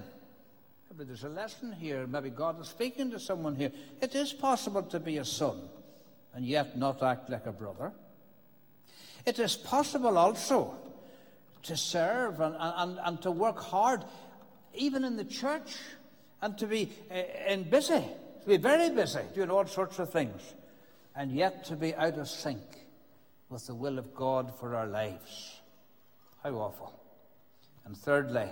But 0.98 1.06
there's 1.06 1.24
a 1.24 1.30
lesson 1.30 1.72
here. 1.72 2.08
Maybe 2.08 2.32
God 2.32 2.60
is 2.60 2.68
speaking 2.68 3.12
to 3.12 3.20
someone 3.20 3.56
here. 3.56 3.72
It 4.02 4.16
is 4.16 4.34
possible 4.34 4.82
to 4.82 5.00
be 5.00 5.20
a 5.20 5.26
son 5.26 5.62
and 6.34 6.44
yet 6.44 6.80
not 6.80 7.04
act 7.04 7.30
like 7.30 7.46
a 7.46 7.52
brother. 7.52 7.92
It 9.24 9.38
is 9.38 9.56
possible 9.56 10.18
also 10.18 10.74
to 11.62 11.78
serve 11.78 12.40
and, 12.40 12.56
and, 12.58 13.00
and 13.04 13.22
to 13.22 13.30
work 13.30 13.60
hard, 13.60 14.04
even 14.74 15.04
in 15.04 15.16
the 15.16 15.26
church, 15.26 15.78
and 16.42 16.58
to 16.58 16.66
be 16.66 16.92
uh, 17.12 17.58
busy, 17.70 18.04
to 18.42 18.48
be 18.48 18.58
very 18.58 18.90
busy, 18.90 19.22
doing 19.36 19.52
all 19.52 19.68
sorts 19.68 20.00
of 20.00 20.10
things, 20.10 20.42
and 21.16 21.32
yet 21.32 21.66
to 21.66 21.76
be 21.76 21.96
out 21.96 22.18
of 22.18 22.28
sync 22.28 22.62
with 23.50 23.68
the 23.68 23.76
will 23.76 23.98
of 23.98 24.14
God 24.14 24.54
for 24.60 24.76
our 24.76 24.88
lives. 24.88 25.62
How 26.44 26.52
awful. 26.56 26.94
And 27.86 27.96
thirdly, 27.96 28.50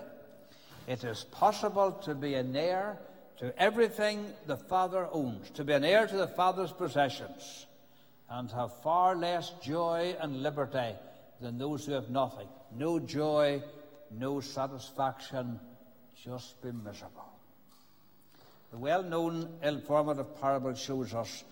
it 0.88 1.04
is 1.04 1.26
possible 1.26 1.92
to 2.04 2.16
be 2.16 2.36
an 2.36 2.56
heir 2.56 2.98
to 3.40 3.54
everything 3.62 4.32
the 4.46 4.58
Father 4.58 5.08
owns, 5.12 5.50
to 5.52 5.64
be 5.64 5.74
an 5.74 5.84
heir 5.84 6.08
to 6.08 6.16
the 6.16 6.28
Father's 6.28 6.72
possessions, 6.72 7.66
and 8.30 8.50
have 8.52 8.82
far 8.82 9.16
less 9.16 9.52
joy 9.62 10.16
and 10.20 10.44
liberty 10.44 10.96
than 11.42 11.58
those 11.58 11.86
who 11.86 11.94
have 11.94 12.10
nothing. 12.10 12.48
No 12.76 13.00
joy, 13.00 13.62
no 14.12 14.40
satisfaction, 14.40 15.60
just 16.24 16.62
be 16.62 16.72
miserable. 16.72 17.26
The 18.72 18.78
well 18.78 19.04
known 19.04 19.50
informative 19.62 20.40
parable 20.40 20.74
shows 20.74 21.14
us 21.14 21.44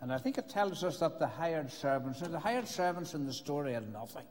and 0.00 0.12
I 0.12 0.18
think 0.18 0.38
it 0.38 0.48
tells 0.48 0.82
us 0.82 0.98
that 0.98 1.18
the 1.18 1.26
hired 1.26 1.70
servants, 1.70 2.20
the 2.20 2.38
hired 2.38 2.66
servants 2.66 3.14
in 3.14 3.26
the 3.26 3.32
story 3.32 3.74
had 3.74 3.92
nothing. 3.92 4.24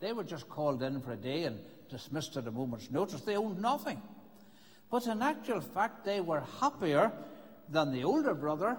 They 0.00 0.12
were 0.12 0.24
just 0.24 0.48
called 0.48 0.82
in 0.82 1.00
for 1.00 1.12
a 1.12 1.16
day 1.16 1.44
and 1.44 1.60
dismissed 1.88 2.36
at 2.36 2.46
a 2.48 2.50
moment's 2.50 2.90
notice. 2.90 3.20
They 3.20 3.36
owned 3.36 3.60
nothing. 3.60 4.02
But 4.90 5.06
in 5.06 5.22
actual 5.22 5.60
fact, 5.60 6.04
they 6.04 6.20
were 6.20 6.42
happier 6.60 7.12
than 7.68 7.92
the 7.92 8.02
older 8.04 8.34
brother, 8.34 8.76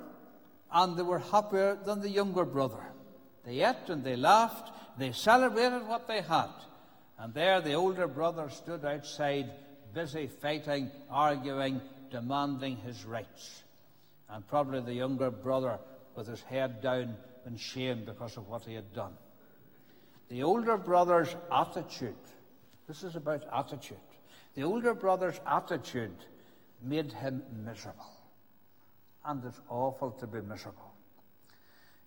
and 0.72 0.98
they 0.98 1.04
were 1.04 1.20
happier 1.20 1.78
than 1.86 2.02
the 2.02 2.10
younger 2.10 2.44
brother. 2.44 2.84
They 3.46 3.62
ate 3.62 3.88
and 3.90 4.04
they 4.04 4.16
laughed, 4.16 4.72
they 4.98 5.12
celebrated 5.12 5.88
what 5.88 6.08
they 6.08 6.22
had. 6.22 6.50
And 7.18 7.34
there 7.34 7.62
the 7.62 7.74
older 7.74 8.08
brother 8.08 8.50
stood 8.50 8.84
outside, 8.84 9.50
busy 9.94 10.28
fighting, 10.28 10.92
arguing, 11.10 11.82
demanding 12.12 12.78
his 12.78 13.06
rights. 13.06 13.64
And 14.30 14.46
probably 14.48 14.82
the 14.82 14.94
younger 14.94 15.32
brother 15.32 15.80
with 16.16 16.28
his 16.28 16.42
head 16.42 16.82
down 16.82 17.16
in 17.46 17.58
shame 17.58 18.04
because 18.06 18.38
of 18.38 18.48
what 18.48 18.64
he 18.64 18.74
had 18.74 18.94
done. 18.94 19.14
The 20.30 20.44
older 20.44 20.78
brother's 20.78 21.36
attitude, 21.52 22.16
this 22.88 23.04
is 23.04 23.16
about 23.16 23.44
attitude. 23.54 23.98
The 24.56 24.64
older 24.64 24.94
brother's 24.94 25.40
attitude 25.46 26.16
made 26.82 27.12
him 27.12 27.44
miserable. 27.66 28.12
And 29.26 29.44
it's 29.46 29.60
awful 29.70 30.12
to 30.12 30.28
be 30.28 30.42
miserable. 30.42 30.94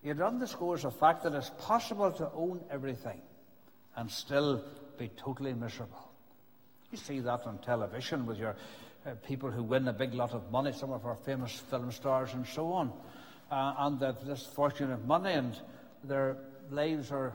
It 0.02 0.20
underscores 0.20 0.82
the 0.82 0.90
fact 0.90 1.24
that 1.24 1.34
it's 1.34 1.50
possible 1.58 2.12
to 2.12 2.30
own 2.32 2.60
everything 2.70 3.20
and 3.96 4.10
still 4.10 4.64
be 4.98 5.08
totally 5.16 5.54
miserable. 5.54 6.10
You 6.92 6.98
see 6.98 7.20
that 7.20 7.40
on 7.46 7.58
television 7.58 8.26
with 8.26 8.38
your 8.38 8.56
uh, 9.04 9.10
people 9.26 9.50
who 9.50 9.62
win 9.62 9.88
a 9.88 9.92
big 9.92 10.14
lot 10.14 10.32
of 10.32 10.50
money, 10.52 10.72
some 10.72 10.92
of 10.92 11.04
our 11.06 11.16
famous 11.16 11.52
film 11.52 11.90
stars 11.90 12.32
and 12.34 12.46
so 12.46 12.72
on 12.72 12.92
uh, 13.50 13.74
and 13.78 14.00
they've 14.00 14.24
this 14.24 14.46
fortune 14.46 14.92
of 14.92 15.04
money, 15.06 15.32
and 15.32 15.58
their 16.04 16.36
lives 16.70 17.10
are 17.10 17.32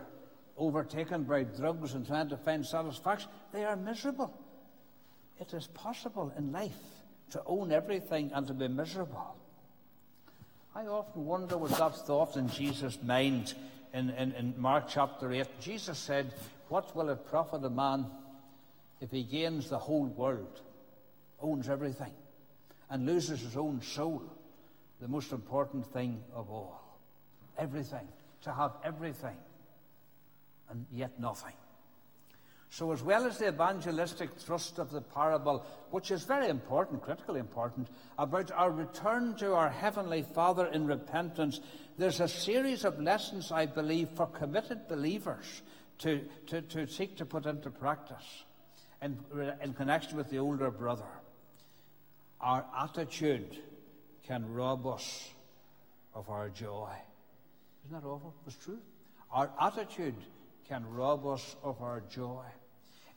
overtaken 0.57 1.23
by 1.23 1.43
drugs 1.43 1.93
and 1.93 2.05
trying 2.05 2.29
to 2.29 2.37
find 2.37 2.65
satisfaction, 2.65 3.29
they 3.51 3.65
are 3.65 3.75
miserable. 3.75 4.33
It 5.39 5.53
is 5.53 5.67
possible 5.67 6.31
in 6.37 6.51
life 6.51 6.71
to 7.31 7.41
own 7.45 7.71
everything 7.71 8.31
and 8.33 8.45
to 8.47 8.53
be 8.53 8.67
miserable. 8.67 9.35
I 10.75 10.85
often 10.85 11.25
wonder 11.25 11.57
was 11.57 11.77
that 11.77 11.95
thought 11.95 12.37
in 12.37 12.49
Jesus' 12.49 12.99
mind 13.03 13.53
in, 13.93 14.09
in, 14.11 14.31
in 14.33 14.53
Mark 14.57 14.85
chapter 14.87 15.31
8. 15.31 15.47
Jesus 15.59 15.97
said, 15.97 16.33
What 16.69 16.95
will 16.95 17.09
it 17.09 17.25
profit 17.25 17.63
a 17.65 17.69
man 17.69 18.05
if 19.01 19.11
he 19.11 19.23
gains 19.23 19.69
the 19.69 19.79
whole 19.79 20.05
world, 20.05 20.61
owns 21.41 21.67
everything, 21.67 22.13
and 22.89 23.05
loses 23.05 23.41
his 23.41 23.57
own 23.57 23.81
soul? 23.81 24.23
The 25.01 25.07
most 25.07 25.31
important 25.31 25.85
thing 25.87 26.23
of 26.33 26.49
all. 26.49 26.79
Everything. 27.57 28.07
To 28.43 28.53
have 28.53 28.71
everything 28.83 29.37
and 30.69 30.85
yet 30.91 31.19
nothing. 31.19 31.53
So, 32.69 32.93
as 32.93 33.03
well 33.03 33.25
as 33.25 33.37
the 33.37 33.49
evangelistic 33.49 34.31
thrust 34.31 34.79
of 34.79 34.91
the 34.91 35.01
parable, 35.01 35.65
which 35.89 36.09
is 36.09 36.23
very 36.23 36.47
important, 36.47 37.01
critically 37.01 37.41
important, 37.41 37.89
about 38.17 38.49
our 38.51 38.71
return 38.71 39.35
to 39.39 39.53
our 39.53 39.69
Heavenly 39.69 40.21
Father 40.21 40.67
in 40.67 40.87
repentance, 40.87 41.59
there's 41.97 42.21
a 42.21 42.29
series 42.29 42.85
of 42.85 42.97
lessons, 43.01 43.51
I 43.51 43.65
believe, 43.65 44.07
for 44.15 44.25
committed 44.27 44.87
believers 44.87 45.63
to, 45.99 46.21
to, 46.47 46.61
to 46.61 46.87
seek 46.87 47.17
to 47.17 47.25
put 47.25 47.45
into 47.45 47.69
practice 47.69 48.45
in, 49.01 49.17
in 49.61 49.73
connection 49.73 50.15
with 50.15 50.29
the 50.29 50.39
older 50.39 50.71
brother. 50.71 51.11
Our 52.39 52.65
attitude 52.79 53.57
can 54.31 54.53
rob 54.53 54.87
us 54.87 55.29
of 56.13 56.29
our 56.29 56.47
joy. 56.47 56.89
Isn't 57.83 58.01
that 58.01 58.07
awful? 58.07 58.33
It's 58.47 58.55
true. 58.55 58.79
Our 59.29 59.49
attitude 59.59 60.15
can 60.69 60.85
rob 60.89 61.27
us 61.27 61.57
of 61.61 61.81
our 61.81 62.01
joy. 62.09 62.45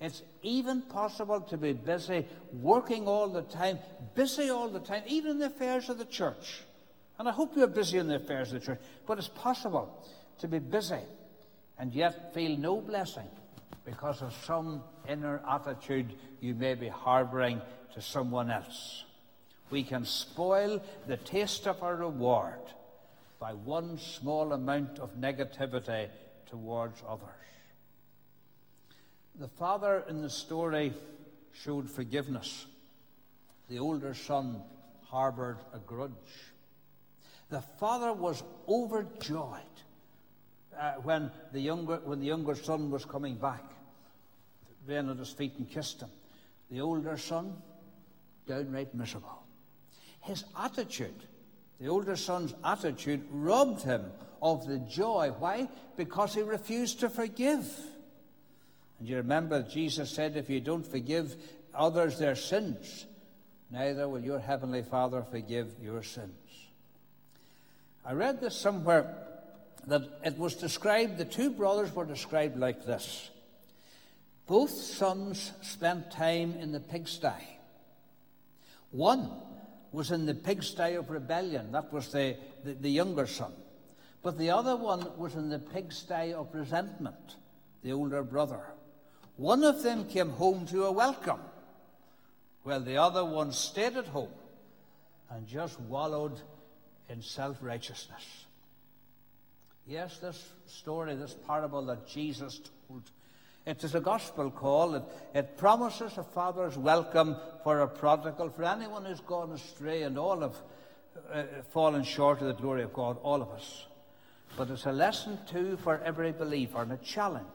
It's 0.00 0.22
even 0.42 0.82
possible 0.82 1.40
to 1.42 1.56
be 1.56 1.72
busy, 1.72 2.26
working 2.52 3.06
all 3.06 3.28
the 3.28 3.42
time, 3.42 3.78
busy 4.16 4.50
all 4.50 4.68
the 4.68 4.80
time, 4.80 5.04
even 5.06 5.30
in 5.30 5.38
the 5.38 5.46
affairs 5.46 5.88
of 5.88 5.98
the 5.98 6.04
church. 6.04 6.64
And 7.16 7.28
I 7.28 7.30
hope 7.30 7.52
you're 7.56 7.68
busy 7.68 7.98
in 7.98 8.08
the 8.08 8.16
affairs 8.16 8.52
of 8.52 8.58
the 8.58 8.66
church, 8.66 8.80
but 9.06 9.18
it's 9.18 9.28
possible 9.28 10.04
to 10.40 10.48
be 10.48 10.58
busy 10.58 11.04
and 11.78 11.94
yet 11.94 12.34
feel 12.34 12.58
no 12.58 12.80
blessing 12.80 13.30
because 13.84 14.20
of 14.20 14.34
some 14.46 14.82
inner 15.08 15.40
attitude 15.48 16.12
you 16.40 16.54
may 16.54 16.74
be 16.74 16.88
harboring 16.88 17.62
to 17.94 18.02
someone 18.02 18.50
else. 18.50 19.04
We 19.74 19.82
can 19.82 20.04
spoil 20.04 20.80
the 21.08 21.16
taste 21.16 21.66
of 21.66 21.82
our 21.82 21.96
reward 21.96 22.60
by 23.40 23.54
one 23.54 23.98
small 23.98 24.52
amount 24.52 25.00
of 25.00 25.16
negativity 25.16 26.10
towards 26.46 27.02
others. 27.08 27.48
The 29.34 29.48
father 29.48 30.04
in 30.08 30.22
the 30.22 30.30
story 30.30 30.92
showed 31.64 31.90
forgiveness. 31.90 32.66
The 33.68 33.80
older 33.80 34.14
son 34.14 34.62
harbored 35.06 35.58
a 35.72 35.80
grudge. 35.80 36.52
The 37.50 37.62
father 37.80 38.12
was 38.12 38.44
overjoyed 38.68 39.76
uh, 40.78 40.92
when, 41.02 41.32
the 41.52 41.60
younger, 41.60 41.96
when 42.04 42.20
the 42.20 42.26
younger 42.26 42.54
son 42.54 42.92
was 42.92 43.04
coming 43.04 43.34
back, 43.34 43.64
ran 44.86 45.08
at 45.08 45.16
his 45.16 45.32
feet 45.32 45.54
and 45.58 45.68
kissed 45.68 46.00
him. 46.00 46.10
The 46.70 46.80
older 46.80 47.18
son, 47.18 47.56
downright 48.46 48.94
miserable. 48.94 49.43
His 50.24 50.44
attitude, 50.58 51.24
the 51.80 51.88
older 51.88 52.16
son's 52.16 52.54
attitude, 52.64 53.24
robbed 53.30 53.82
him 53.82 54.04
of 54.40 54.66
the 54.66 54.78
joy. 54.78 55.32
Why? 55.38 55.68
Because 55.96 56.34
he 56.34 56.42
refused 56.42 57.00
to 57.00 57.08
forgive. 57.08 57.66
And 58.98 59.08
you 59.08 59.16
remember 59.16 59.62
Jesus 59.62 60.10
said, 60.10 60.36
if 60.36 60.48
you 60.48 60.60
don't 60.60 60.86
forgive 60.86 61.36
others 61.74 62.18
their 62.18 62.36
sins, 62.36 63.06
neither 63.70 64.08
will 64.08 64.22
your 64.22 64.38
heavenly 64.38 64.82
Father 64.82 65.22
forgive 65.30 65.74
your 65.82 66.02
sins. 66.02 66.32
I 68.04 68.12
read 68.12 68.40
this 68.40 68.56
somewhere 68.56 69.14
that 69.86 70.02
it 70.24 70.38
was 70.38 70.54
described, 70.54 71.18
the 71.18 71.24
two 71.24 71.50
brothers 71.50 71.94
were 71.94 72.06
described 72.06 72.56
like 72.58 72.86
this. 72.86 73.30
Both 74.46 74.70
sons 74.70 75.52
spent 75.62 76.10
time 76.10 76.54
in 76.58 76.72
the 76.72 76.80
pigsty. 76.80 77.58
One 78.90 79.30
was 79.94 80.10
in 80.10 80.26
the 80.26 80.34
pigsty 80.34 80.94
of 80.94 81.08
rebellion, 81.08 81.70
that 81.72 81.92
was 81.92 82.10
the, 82.10 82.36
the, 82.64 82.74
the 82.74 82.90
younger 82.90 83.26
son. 83.26 83.52
But 84.22 84.38
the 84.38 84.50
other 84.50 84.76
one 84.76 85.06
was 85.16 85.36
in 85.36 85.50
the 85.50 85.60
pigsty 85.60 86.32
of 86.32 86.48
resentment, 86.52 87.36
the 87.82 87.92
older 87.92 88.22
brother. 88.24 88.60
One 89.36 89.62
of 89.62 89.82
them 89.82 90.06
came 90.06 90.30
home 90.30 90.66
to 90.66 90.84
a 90.84 90.92
welcome, 90.92 91.40
while 92.64 92.80
the 92.80 92.96
other 92.96 93.24
one 93.24 93.52
stayed 93.52 93.96
at 93.96 94.06
home 94.06 94.32
and 95.30 95.46
just 95.46 95.80
wallowed 95.80 96.40
in 97.08 97.22
self 97.22 97.58
righteousness. 97.60 98.46
Yes, 99.86 100.18
this 100.18 100.42
story, 100.66 101.14
this 101.14 101.36
parable 101.46 101.82
that 101.86 102.08
Jesus 102.08 102.60
told, 102.88 103.02
it 103.66 103.82
is 103.82 103.94
a 103.94 104.00
gospel 104.00 104.50
call. 104.50 104.94
It, 104.94 105.02
it 105.34 105.56
promises 105.56 106.18
a 106.18 106.22
father's 106.22 106.76
welcome 106.76 107.36
for 107.62 107.80
a 107.80 107.88
prodigal, 107.88 108.50
for 108.50 108.64
anyone 108.64 109.04
who's 109.04 109.20
gone 109.20 109.52
astray, 109.52 110.02
and 110.02 110.18
all 110.18 110.40
have 110.40 110.56
uh, 111.32 111.44
fallen 111.70 112.04
short 112.04 112.40
of 112.40 112.48
the 112.48 112.54
glory 112.54 112.82
of 112.82 112.92
God, 112.92 113.16
all 113.22 113.40
of 113.40 113.50
us. 113.50 113.86
But 114.56 114.70
it's 114.70 114.86
a 114.86 114.92
lesson 114.92 115.38
too 115.50 115.78
for 115.82 116.00
every 116.04 116.32
believer 116.32 116.82
and 116.82 116.92
a 116.92 116.96
challenge 116.98 117.46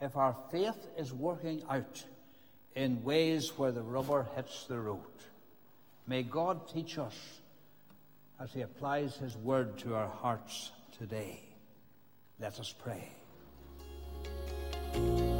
if 0.00 0.16
our 0.16 0.36
faith 0.50 0.86
is 0.98 1.12
working 1.12 1.62
out 1.68 2.04
in 2.74 3.02
ways 3.02 3.56
where 3.56 3.72
the 3.72 3.82
rubber 3.82 4.26
hits 4.36 4.66
the 4.66 4.78
road. 4.78 5.00
May 6.06 6.22
God 6.22 6.68
teach 6.68 6.98
us 6.98 7.16
as 8.38 8.52
He 8.52 8.60
applies 8.60 9.16
His 9.16 9.36
word 9.36 9.78
to 9.78 9.94
our 9.94 10.08
hearts 10.08 10.72
today. 10.98 11.40
Let 12.38 12.60
us 12.60 12.74
pray 12.76 13.08
thank 14.94 15.18
you 15.18 15.33